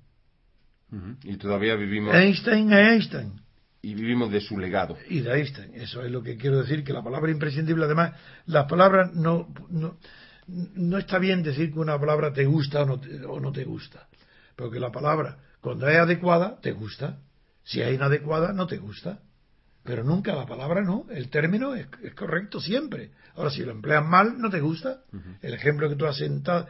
[1.23, 2.15] Y todavía vivimos.
[2.15, 3.41] Einstein es Einstein.
[3.81, 4.97] Y vivimos de su legado.
[5.07, 5.73] Y de Einstein.
[5.75, 8.13] Eso es lo que quiero decir, que la palabra imprescindible, además,
[8.45, 9.97] las palabras no, no,
[10.47, 14.07] no está bien decir que una palabra te gusta o no o no te gusta.
[14.55, 17.19] Porque la palabra, cuando es adecuada, te gusta.
[17.63, 19.19] Si es inadecuada, no te gusta.
[19.89, 21.07] Pero nunca la palabra no.
[21.09, 23.09] El término es, correcto siempre.
[23.35, 24.99] Ahora, si lo empleas mal, no te gusta.
[25.41, 26.67] El ejemplo que tú has sentado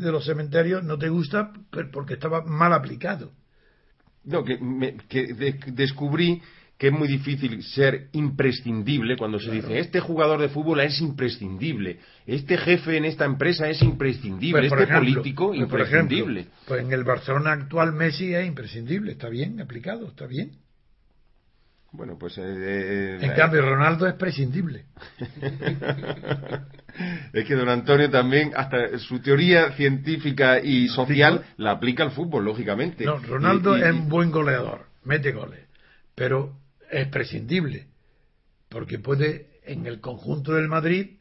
[0.00, 1.52] de los cementerios no te gusta
[1.92, 3.32] porque estaba mal aplicado.
[4.24, 4.56] No, que,
[5.74, 6.40] descubrí
[6.78, 12.00] que es muy difícil ser imprescindible cuando se dice este jugador de fútbol es imprescindible,
[12.26, 16.46] este jefe en esta empresa es imprescindible, pues, este político pues, imprescindible.
[16.66, 20.63] pues en el Barcelona actual Messi es imprescindible, está bien aplicado, está bien.
[21.94, 22.36] Bueno, pues.
[22.38, 24.86] Eh, eh, en cambio, Ronaldo es prescindible.
[27.32, 32.44] es que don Antonio también, hasta su teoría científica y social, la aplica al fútbol,
[32.44, 33.04] lógicamente.
[33.04, 35.60] No, Ronaldo es un buen goleador, mete goles,
[36.16, 36.56] pero
[36.90, 37.86] es prescindible,
[38.68, 41.18] porque puede, en el conjunto del Madrid,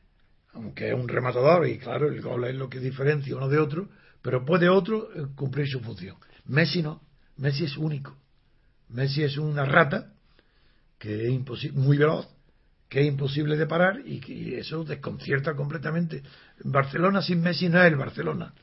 [0.54, 3.90] aunque es un rematador, y claro, el gol es lo que diferencia uno de otro,
[4.24, 6.16] pero puede otro eh, cumplir su función.
[6.46, 7.04] Messi no,
[7.38, 8.18] Messi es único.
[8.90, 10.13] Messi es una rata
[11.04, 12.26] que es imposible, muy veloz,
[12.88, 16.24] que es imposible de parar y que eso desconcierta completamente.
[16.64, 18.54] Barcelona sin Messi no es el Barcelona.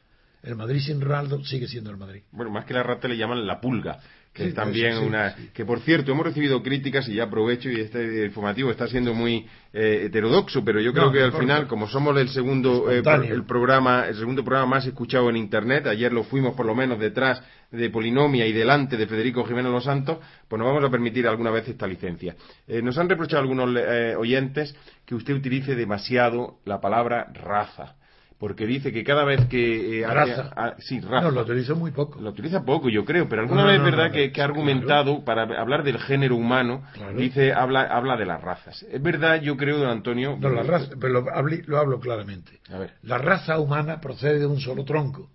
[0.42, 2.22] El Madrid sin Ronaldo sigue siendo el Madrid.
[2.32, 4.00] Bueno, más que la rata le llaman la pulga
[4.32, 8.26] que es también una que por cierto hemos recibido críticas y ya aprovecho y este
[8.26, 12.28] informativo está siendo muy eh, heterodoxo pero yo creo que al final como somos el
[12.28, 16.64] segundo eh, el programa el segundo programa más escuchado en internet ayer lo fuimos por
[16.64, 20.84] lo menos detrás de Polinomia y delante de Federico Jiménez Los Santos pues nos vamos
[20.84, 22.34] a permitir alguna vez esta licencia.
[22.66, 23.70] Eh, nos han reprochado algunos
[24.16, 24.74] oyentes
[25.06, 27.96] que usted utilice demasiado la palabra raza
[28.40, 30.00] porque dice que cada vez que...
[30.00, 30.74] Eh, raza.
[30.78, 31.26] sí, raza.
[31.26, 32.18] No, lo utiliza muy poco.
[32.22, 35.84] Lo utiliza poco, yo creo, pero alguna vez es verdad que, ha argumentado para hablar
[35.84, 36.82] del género humano,
[37.18, 38.82] dice, habla, habla de las razas.
[38.90, 40.38] Es verdad, yo creo, don Antonio...
[40.40, 42.60] No, la raza, pero lo, hablo claramente.
[42.70, 42.94] A ver.
[43.02, 45.30] La raza humana procede de un solo tronco,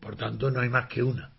[0.00, 1.32] por tanto no hay más que una.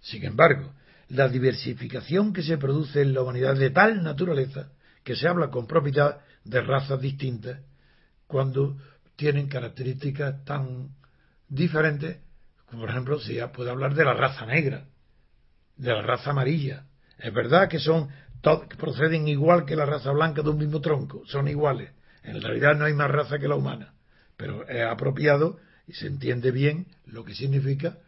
[0.00, 0.72] Sin embargo,
[1.10, 4.70] la diversificación que se produce en la humanidad de tal naturaleza
[5.04, 7.58] que se habla con propiedad de razas distintas
[8.26, 8.78] cuando
[9.20, 10.94] tienen características tan
[11.46, 12.16] diferentes,
[12.64, 14.86] como por ejemplo, si ya puede hablar de la raza negra,
[15.76, 16.86] de la raza amarilla.
[17.18, 18.08] Es verdad que son
[18.78, 21.90] proceden igual que la raza blanca de un mismo tronco, son iguales.
[22.22, 23.92] En realidad no hay más raza que la humana,
[24.38, 27.98] pero es apropiado y se entiende bien lo que significa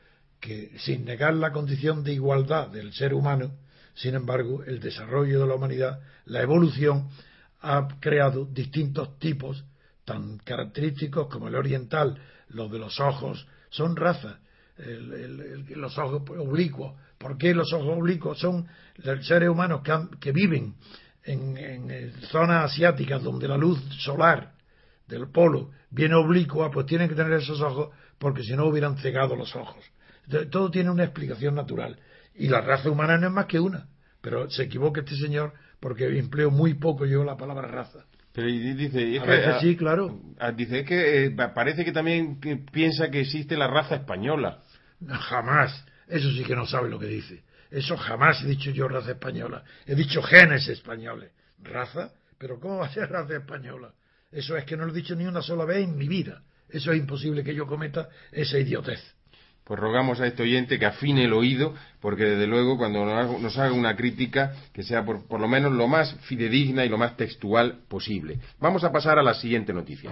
[0.41, 3.53] que sin negar la condición de igualdad del ser humano,
[3.93, 7.11] sin embargo, el desarrollo de la humanidad, la evolución,
[7.61, 9.63] ha creado distintos tipos
[10.05, 14.37] tan característicos como el oriental, los de los ojos, son razas.
[14.77, 16.95] los ojos oblicuos.
[17.19, 18.39] ¿Por qué los ojos oblicuos?
[18.39, 18.67] Son
[19.23, 19.83] seres humanos
[20.21, 20.75] que, viven
[21.25, 24.55] en, zonas asiáticas donde la luz solar
[25.07, 29.37] del polo viene oblicua, pues tienen que tener esos ojos porque si no hubieran cegado
[29.37, 29.85] los ojos.
[30.51, 31.99] todo tiene una explicación natural.
[32.35, 33.89] Y la raza humana no es más que una.
[34.21, 38.05] Pero se equivoca este señor porque empleo muy poco yo la palabra raza.
[38.33, 40.21] Pero dice, es que, sí, claro.
[40.57, 42.41] Dice que eh, parece que también
[42.73, 44.63] piensa que existe la raza española.
[45.07, 45.85] jamás.
[46.09, 47.43] Eso sí que no sabe lo que dice.
[47.71, 49.65] Eso jamás he dicho yo raza española.
[49.87, 51.31] He dicho genes españoles.
[51.63, 52.13] ¿Raza?
[52.39, 53.93] ¿Pero cómo va a ser raza española?
[54.31, 56.43] Eso es que no lo he dicho ni una sola vez en mi vida.
[56.69, 59.15] Eso es imposible que yo cometa esa idiotez
[59.65, 63.73] pues rogamos a este oyente que afine el oído, porque desde luego cuando nos haga
[63.73, 67.81] una crítica, que sea por, por lo menos lo más fidedigna y lo más textual
[67.89, 68.41] posible.
[68.61, 70.11] Vamos a pasar a la siguiente noticia.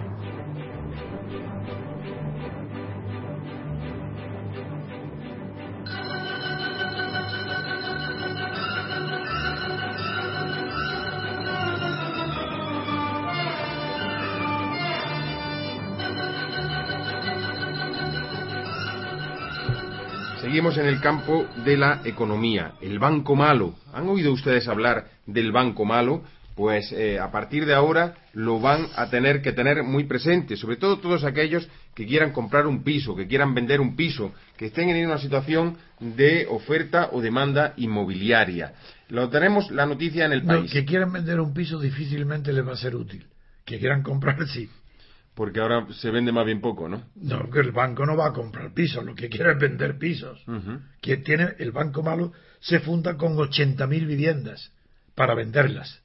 [20.51, 22.73] Seguimos en el campo de la economía.
[22.81, 23.75] El banco malo.
[23.93, 26.23] ¿Han oído ustedes hablar del banco malo?
[26.57, 30.75] Pues eh, a partir de ahora lo van a tener que tener muy presente, sobre
[30.75, 34.89] todo todos aquellos que quieran comprar un piso, que quieran vender un piso, que estén
[34.89, 38.73] en una situación de oferta o demanda inmobiliaria.
[39.07, 40.69] Lo tenemos la noticia en el país.
[40.69, 43.25] que quieran vender un piso difícilmente les va a ser útil.
[43.63, 44.69] Que quieran comprar sí
[45.35, 47.03] porque ahora se vende más bien poco, ¿no?
[47.15, 50.43] No, que el banco no va a comprar pisos, lo que quiere es vender pisos.
[51.01, 54.71] que tiene el banco malo se funda con 80.000 viviendas
[55.15, 56.01] para venderlas.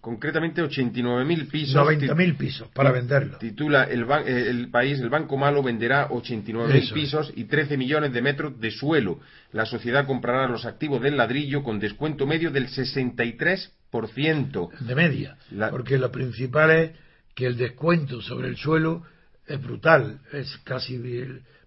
[0.00, 1.76] Concretamente 89.000 pisos.
[1.76, 3.38] 90.000 pisos para venderlos.
[3.38, 8.22] Titula el, eh, el, país, el Banco Malo venderá 89.000 pisos y 13 millones de
[8.22, 9.20] metros de suelo.
[9.52, 14.70] La sociedad comprará los activos del ladrillo con descuento medio del 63%.
[14.80, 15.36] De media.
[15.70, 16.92] Porque lo principal es
[17.34, 19.02] que el descuento sobre el suelo
[19.46, 20.98] es brutal, es casi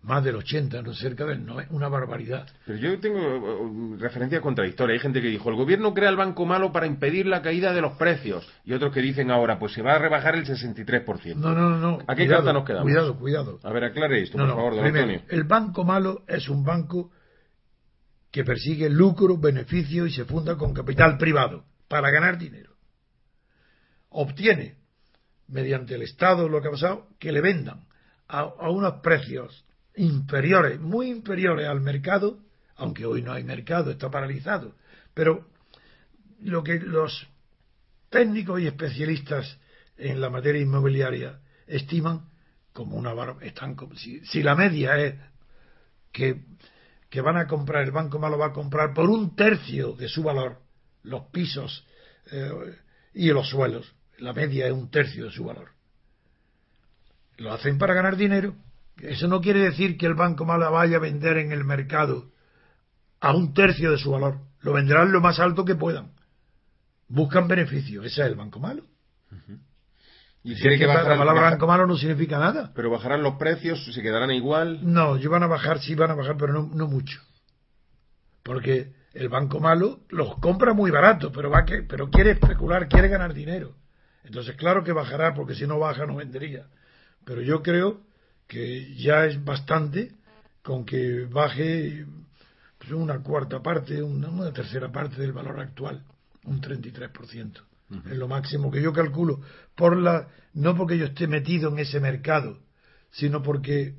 [0.04, 2.48] más del 80, no cerca del no es una barbaridad.
[2.66, 4.94] Pero yo tengo uh, referencia contradictoria.
[4.94, 7.82] Hay gente que dijo, el gobierno crea el banco malo para impedir la caída de
[7.82, 8.48] los precios.
[8.66, 11.36] Y otros que dicen ahora, pues se va a rebajar el 63%.
[11.36, 12.00] No, no, no.
[12.06, 12.84] ¿A qué carta nos quedamos?
[12.84, 13.60] Cuidado, cuidado.
[13.64, 15.22] A ver, aclare esto, por favor, don Antonio.
[15.30, 17.12] El banco malo es un banco
[18.30, 22.72] que persigue lucro, beneficio y se funda con capital privado para ganar dinero.
[24.10, 24.83] Obtiene,
[25.48, 27.86] mediante el Estado, lo que ha pasado, que le vendan
[28.28, 29.66] a, a unos precios
[29.96, 32.40] inferiores, muy inferiores al mercado,
[32.76, 34.76] aunque hoy no hay mercado, está paralizado,
[35.14, 35.48] pero
[36.42, 37.28] lo que los
[38.10, 39.58] técnicos y especialistas
[39.98, 42.30] en la materia inmobiliaria estiman
[42.74, 45.16] como una están si, si la media es
[46.12, 46.44] que,
[47.10, 50.24] que van a comprar el banco malo va a comprar por un tercio de su
[50.24, 50.60] valor
[51.04, 51.86] los pisos
[52.32, 52.76] eh,
[53.14, 55.70] y los suelos la media es un tercio de su valor
[57.38, 58.56] lo hacen para ganar dinero
[59.02, 62.32] eso no quiere decir que el banco malo vaya a vender en el mercado
[63.20, 66.12] a un tercio de su valor lo venderán lo más alto que puedan
[67.08, 68.84] buscan beneficio ese es el banco malo
[70.44, 72.72] ¿Y si que bajar, la palabra banco malo no significa nada.
[72.76, 73.84] ¿Pero bajarán los precios?
[73.94, 74.80] ¿Se quedarán igual?
[74.84, 77.22] No, yo van a bajar, sí van a bajar, pero no, no mucho.
[78.44, 83.08] Porque el banco malo los compra muy barato, pero, va que, pero quiere especular, quiere
[83.08, 83.76] ganar dinero.
[84.24, 86.68] Entonces, claro que bajará, porque si no baja no vendería.
[87.26, 88.02] Pero yo creo
[88.48, 90.14] que ya es bastante
[90.62, 92.06] con que baje
[92.78, 96.04] pues, una cuarta parte, una, una tercera parte del valor actual,
[96.46, 97.62] un 33%
[98.10, 99.42] es lo máximo que yo calculo,
[99.76, 102.60] por la, no porque yo esté metido en ese mercado,
[103.12, 103.96] sino porque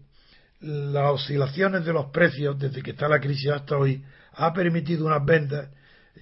[0.61, 4.03] las oscilaciones de los precios desde que está la crisis hasta hoy
[4.33, 5.71] ha permitido unas ventas.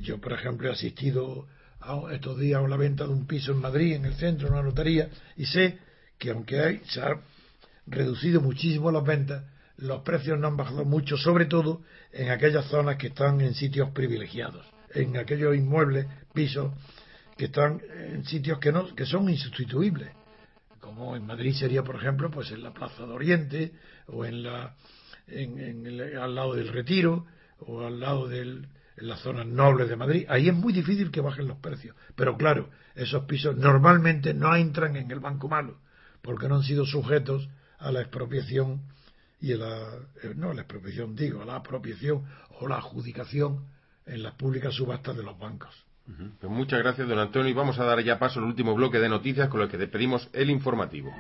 [0.01, 1.47] Yo, por ejemplo, he asistido
[2.13, 4.63] estos días a la venta de un piso en Madrid, en el centro, en una
[4.63, 5.79] notaría, y sé
[6.19, 7.21] que aunque hay, se ha
[7.87, 9.45] reducido muchísimo las ventas,
[9.79, 13.91] los precios no han bajado mucho, sobre todo en aquellas zonas que están en sitios
[13.91, 14.65] privilegiados,
[14.95, 16.73] en aquellos inmuebles, pisos
[17.37, 17.81] que están
[18.13, 20.11] en sitios que no que son insustituibles
[20.81, 23.73] como en Madrid sería por ejemplo pues en la Plaza de Oriente
[24.09, 24.75] o en la
[25.29, 25.87] en,
[26.19, 27.27] al lado del Retiro
[27.61, 28.67] o al lado del
[28.97, 32.37] en las zonas nobles de Madrid ahí es muy difícil que bajen los precios pero
[32.37, 35.79] claro esos pisos normalmente no entran en el banco malo
[36.23, 38.83] porque no han sido sujetos a la expropiación
[39.41, 39.89] y a la
[40.23, 42.25] eh, no a la expropiación digo a la apropiación
[42.61, 43.67] o la adjudicación
[44.07, 45.85] en las públicas subastas de los bancos
[46.41, 47.51] pues muchas gracias, don Antonio.
[47.51, 50.29] Y vamos a dar ya paso al último bloque de noticias con el que despedimos
[50.33, 51.13] el informativo.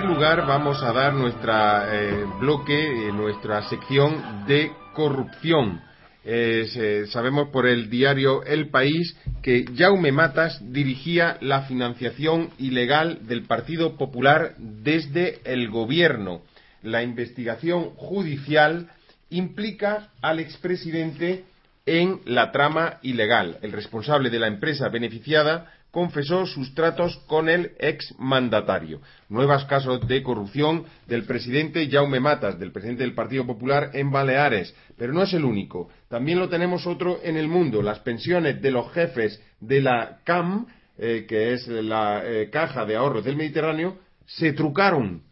[0.00, 5.80] Primer lugar vamos a dar nuestra eh, bloque, eh, nuestra sección de corrupción.
[6.24, 13.42] Eh, sabemos por el diario El País que Jaume Matas dirigía la financiación ilegal del
[13.42, 16.42] Partido Popular desde el gobierno.
[16.82, 18.90] La investigación judicial
[19.30, 21.44] implica al expresidente
[21.86, 23.56] en la trama ilegal.
[23.62, 29.00] El responsable de la empresa beneficiada confesó sus tratos con el exmandatario.
[29.28, 34.74] Nuevos casos de corrupción del presidente Jaume Matas, del presidente del Partido Popular en Baleares.
[34.96, 35.88] Pero no es el único.
[36.08, 37.82] También lo tenemos otro en el mundo.
[37.82, 40.66] Las pensiones de los jefes de la CAM,
[40.98, 45.22] eh, que es la eh, Caja de Ahorros del Mediterráneo, se trucaron.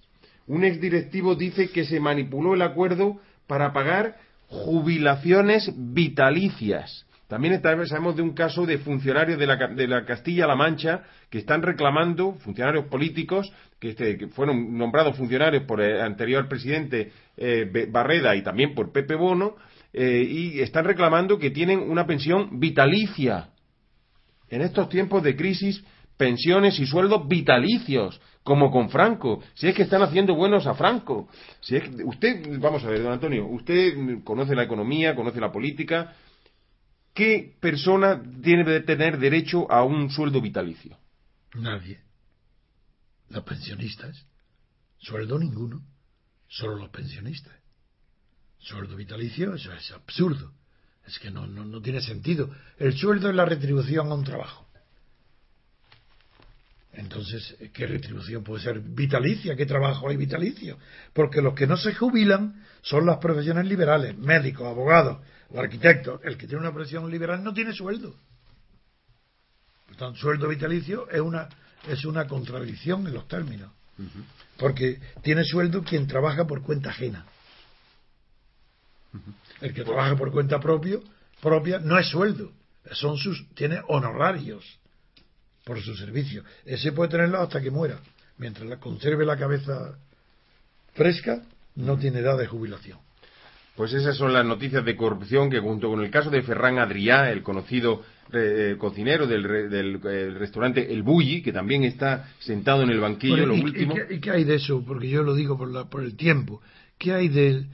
[0.47, 4.17] Un exdirectivo dice que se manipuló el acuerdo para pagar
[4.49, 9.47] jubilaciones vitalicias también sabemos de un caso de funcionarios de
[9.87, 16.01] la, Castilla-La Mancha que están reclamando, funcionarios políticos, que, este, fueron nombrados funcionarios por el
[16.01, 19.57] anterior presidente eh, Barreda y también por Pepe Bono,
[19.93, 23.49] eh, y están reclamando que tienen una pensión vitalicia.
[24.49, 25.83] En estos tiempos de crisis,
[26.16, 29.43] pensiones y sueldos vitalicios, como con Franco.
[29.55, 31.29] Si es que están haciendo buenos a Franco.
[31.61, 36.14] Si es usted, vamos a ver, don Antonio, usted conoce la economía, conoce la política,
[37.17, 40.97] ¿qué persona tiene que tener derecho a un sueldo vitalicio?
[41.55, 41.99] Nadie.
[43.31, 44.25] Los pensionistas.
[44.99, 45.83] Sueldo ninguno.
[46.47, 47.55] Solo los pensionistas.
[48.59, 50.53] Sueldo vitalicio, eso es absurdo.
[51.07, 52.51] Es que no, no, tiene sentido.
[52.79, 54.67] El sueldo es la retribución a un trabajo.
[56.93, 59.55] Entonces, ¿qué retribución puede ser vitalicia?
[59.55, 60.79] ¿Qué trabajo hay vitalicio?
[61.12, 65.19] Porque los que no se jubilan son las profesiones liberales, médicos, abogados,
[65.51, 68.15] o arquitecto, el que tiene una profesión liberal no tiene sueldo.
[69.87, 71.49] Por tanto, sueldo vitalicio es una,
[71.87, 73.71] es una contradicción en los términos.
[74.59, 77.25] Porque tiene sueldo quien trabaja por cuenta ajena.
[79.61, 81.03] El que trabaja por cuenta propio,
[81.41, 82.53] propia no es sueldo,
[82.93, 84.79] son sus tiene honorarios
[85.65, 86.45] por su servicio.
[86.65, 87.99] Ese puede tenerlo hasta que muera.
[88.39, 89.99] Mientras la conserve la cabeza
[90.95, 91.43] fresca,
[91.75, 93.06] no tiene edad de jubilación.
[93.77, 97.31] Pues esas son las noticias de corrupción que junto con el caso de Ferran Adrià,
[97.31, 98.03] el conocido
[98.33, 99.45] eh, cocinero del,
[100.35, 103.95] restaurante El Bulli, que también está sentado en el banquillo, lo último.
[104.11, 104.83] ¿y qué, hay de eso?
[104.85, 106.62] Porque yo lo digo por, por el tiempo.
[106.99, 107.66] ¿Qué hay de,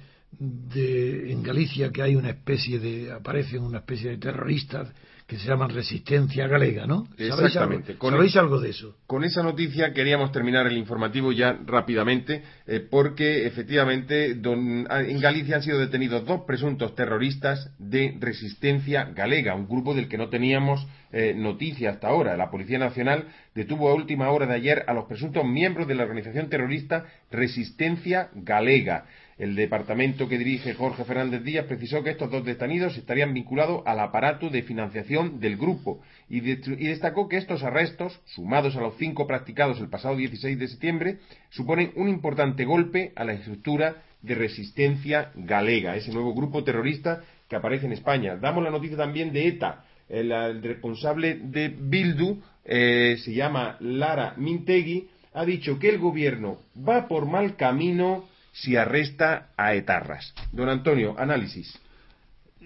[1.30, 4.92] en Galicia que hay una especie de, aparecen una especie de terroristas
[5.32, 7.08] que se llaman Resistencia Galega, ¿no?
[7.16, 7.96] Exactamente.
[7.98, 8.96] ¿Sabéis algo, de eso?
[9.06, 15.62] Con esa noticia queríamos terminar el informativo ya rápidamente, eh, porque efectivamente en Galicia han
[15.62, 21.34] sido detenidos dos presuntos terroristas de Resistencia Galega, un grupo del que no teníamos eh,
[21.34, 22.36] noticia hasta ahora.
[22.36, 26.04] La Policía Nacional detuvo a última hora de ayer a los presuntos miembros de la
[26.04, 29.04] organización terrorista Resistencia Galega.
[29.38, 33.98] El departamento que dirige Jorge Fernández Díaz precisó que estos dos detenidos estarían vinculados al
[34.00, 39.80] aparato de financiación del grupo y, destacó que estos arrestos, sumados a los cinco practicados
[39.80, 41.18] el pasado 16 de septiembre,
[41.50, 47.56] suponen un importante golpe a la estructura de resistencia galega, ese nuevo grupo terrorista que
[47.56, 48.36] aparece en España.
[48.36, 49.84] Damos la noticia también de ETA.
[50.12, 57.08] El, responsable de Bildu eh, se llama Lara Mintegui, ha dicho que el gobierno va
[57.08, 60.34] por mal camino si arresta a etarras.
[60.52, 61.80] Don Antonio, análisis.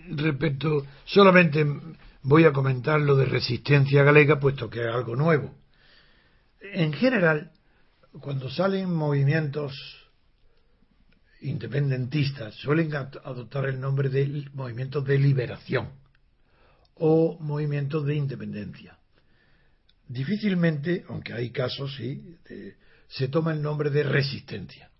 [0.08, 1.64] Respecto, solamente
[2.22, 5.54] voy a comentar lo de resistencia galega, puesto que es algo nuevo.
[6.60, 7.52] En general,
[8.20, 9.72] cuando salen movimientos
[11.42, 16.05] independentistas, suelen adoptar el nombre de movimientos de liberación
[16.96, 18.98] o movimientos de independencia.
[20.08, 22.36] Difícilmente, aunque hay casos, sí,
[23.08, 24.90] se toma el nombre de resistencia.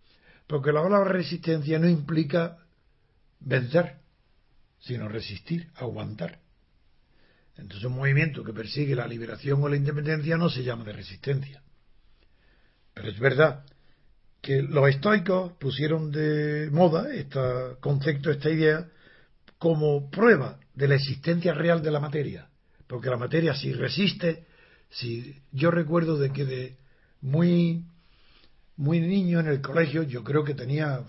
[0.47, 2.59] Porque la palabra resistencia no implica
[3.41, 3.97] vencer,
[4.81, 6.41] sino resistir, aguantar.
[7.57, 11.63] Entonces un movimiento que persigue la liberación o la independencia no se llama de resistencia.
[12.93, 13.65] Pero es verdad
[14.43, 17.41] que los estoicos pusieron de moda este
[17.81, 18.89] concepto, esta idea,
[19.59, 22.49] como prueba de la existencia real de la materia.
[22.87, 24.47] Porque la materia si resiste,
[24.91, 26.77] si yo recuerdo de que de
[27.21, 27.85] muy
[28.77, 31.03] muy niño en el colegio, yo creo que tenía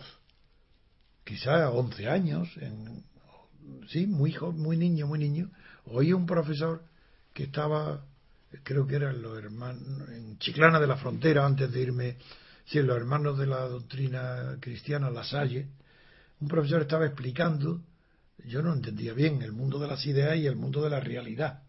[1.23, 3.03] quizá 11 años, en,
[3.89, 5.51] sí, muy muy niño, muy niño,
[5.85, 6.81] oí un profesor
[7.33, 8.05] que estaba,
[8.63, 12.17] creo que eran los hermanos, en Chiclana de la Frontera, antes de irme,
[12.65, 15.67] sí, los hermanos de la doctrina cristiana, La Salle,
[16.39, 17.81] un profesor estaba explicando,
[18.45, 21.63] yo no entendía bien, el mundo de las ideas y el mundo de la realidad.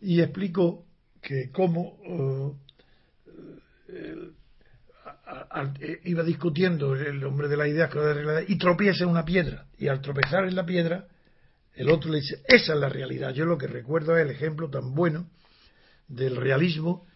[0.00, 0.86] Y explicó
[1.20, 2.58] que cómo
[3.88, 4.32] eh,
[6.04, 7.90] iba discutiendo el hombre de la idea
[8.46, 9.66] y tropieza en una piedra.
[9.78, 11.08] Y al tropezar en la piedra,
[11.74, 13.32] el otro le dice, esa es la realidad.
[13.32, 15.28] Yo lo que recuerdo es el ejemplo tan bueno
[16.06, 17.06] del realismo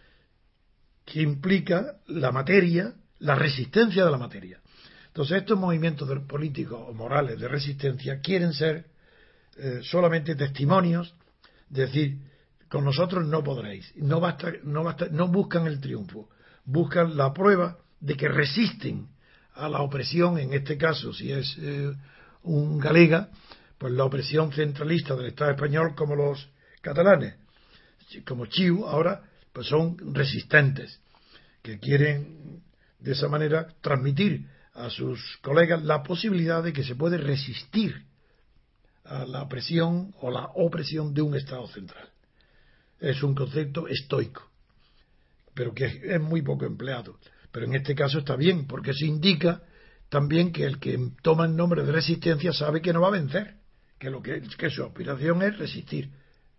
[1.05, 4.62] que implica la materia, la resistencia de la materia.
[5.13, 8.87] Entonces estos movimientos políticos o morales de resistencia quieren ser
[9.59, 11.15] eh, solamente testimonios,
[11.69, 12.19] de decir,
[12.71, 16.31] con nosotros no podréis, no, basta, no, basta, no buscan el triunfo,
[16.65, 19.09] buscan la prueba de que resisten
[19.53, 21.93] a la opresión, en este caso, si es eh,
[22.45, 23.29] un galega,
[23.77, 26.49] pues la opresión centralista del Estado español como los
[26.81, 27.35] catalanes,
[28.25, 29.21] como Chiu, ahora,
[29.53, 31.03] pues son resistentes,
[31.61, 32.63] que quieren
[32.99, 38.07] de esa manera transmitir a sus colegas la posibilidad de que se puede resistir
[39.05, 42.09] a la opresión o la opresión de un Estado central.
[43.01, 44.49] Es un concepto estoico,
[45.55, 47.19] pero que es muy poco empleado.
[47.51, 49.63] Pero en este caso está bien, porque se indica
[50.09, 53.57] también que el que toma el nombre de resistencia sabe que no va a vencer,
[53.99, 56.11] que, lo que su aspiración es resistir.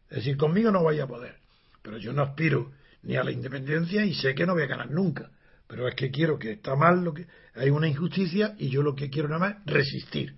[0.09, 1.37] Es decir, conmigo no vaya a poder.
[1.81, 4.91] Pero yo no aspiro ni a la independencia y sé que no voy a ganar
[4.91, 5.31] nunca.
[5.73, 8.93] Pero es que quiero que está mal, lo que hay una injusticia y yo lo
[8.93, 10.35] que quiero nada más es resistir.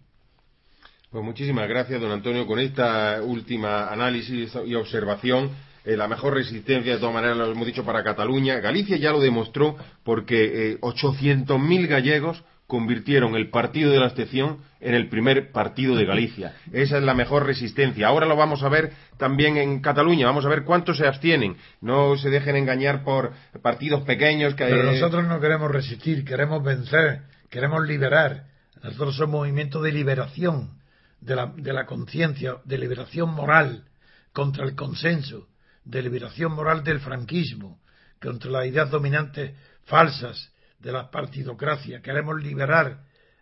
[1.12, 5.52] Pues muchísimas gracias, don Antonio, con esta última análisis y observación
[5.84, 8.62] eh, la mejor resistencia, de todas maneras lo hemos dicho para Cataluña.
[8.62, 9.76] Galicia ya lo demostró
[10.06, 16.06] porque eh, 800.000 gallegos convirtieron el partido de la abstención en el primer partido de
[16.06, 16.56] Galicia.
[16.72, 18.08] Esa es la mejor resistencia.
[18.08, 20.26] Ahora lo vamos a ver también en Cataluña.
[20.26, 21.58] Vamos a ver cuántos se abstienen.
[21.82, 24.66] No se dejen engañar por partidos pequeños que...
[24.66, 28.46] Pero nosotros no queremos resistir, queremos vencer, queremos liberar.
[28.84, 30.80] Nosotros somos movimiento de liberación
[31.22, 33.86] de la conciencia, de liberación moral
[34.34, 35.48] contra el consenso
[35.86, 37.80] de liberación moral del franquismo,
[38.20, 39.54] contra las ideas dominantes
[39.86, 40.52] falsas
[40.86, 42.00] de la partidocracia.
[42.00, 43.00] Queremos liberar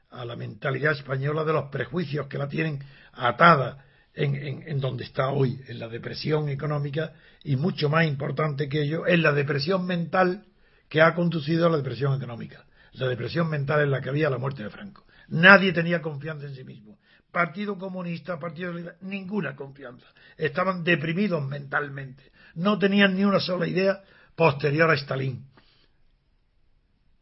[0.09, 2.79] a la mentalidad española de los prejuicios que la tienen
[3.11, 3.83] atada
[4.13, 7.11] en, en, donde está hoy, en la depresión económica,
[7.43, 10.45] y mucho más importante que ello, en la depresión mental
[10.87, 12.65] que ha conducido a la depresión económica.
[12.93, 15.05] La depresión mental en la que había la muerte de Franco.
[15.27, 16.97] Nadie tenía confianza en sí mismo.
[17.29, 20.05] Partido Comunista, Partido Liberal, ninguna confianza.
[20.37, 22.31] Estaban deprimidos mentalmente.
[22.55, 24.01] No tenían ni una sola idea
[24.33, 25.52] posterior a Stalin.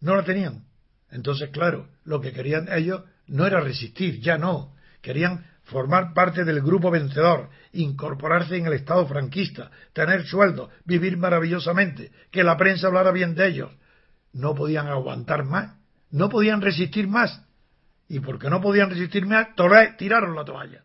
[0.02, 0.66] No la tenían.
[1.12, 4.76] Entonces, claro, lo que querían ellos no era resistir, ya no.
[5.02, 12.12] Querían formar parte del grupo vencedor, incorporarse en el Estado franquista, tener sueldo, vivir maravillosamente,
[12.30, 13.72] que la prensa hablara bien de ellos.
[14.34, 15.76] No podían aguantar más,
[16.10, 17.42] no podían resistir más.
[18.08, 19.50] Y porque no podían resistir más,
[19.98, 20.84] tiraron la toalla.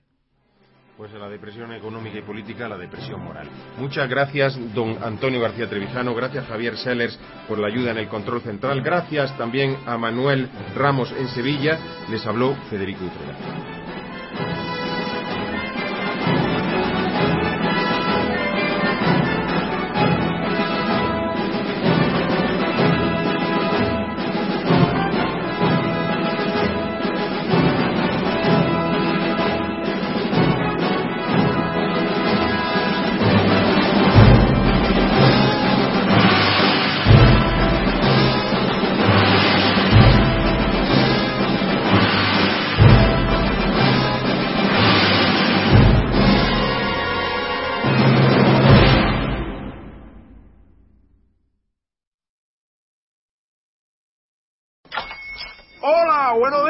[0.96, 3.46] Pues la depresión económica y política, la depresión moral.
[3.78, 6.14] Muchas gracias, don Antonio García Trevijano.
[6.14, 8.80] Gracias, Javier Sellers, por la ayuda en el control central.
[8.80, 11.78] Gracias también a Manuel Ramos en Sevilla.
[12.08, 13.75] Les habló Federico Utrera.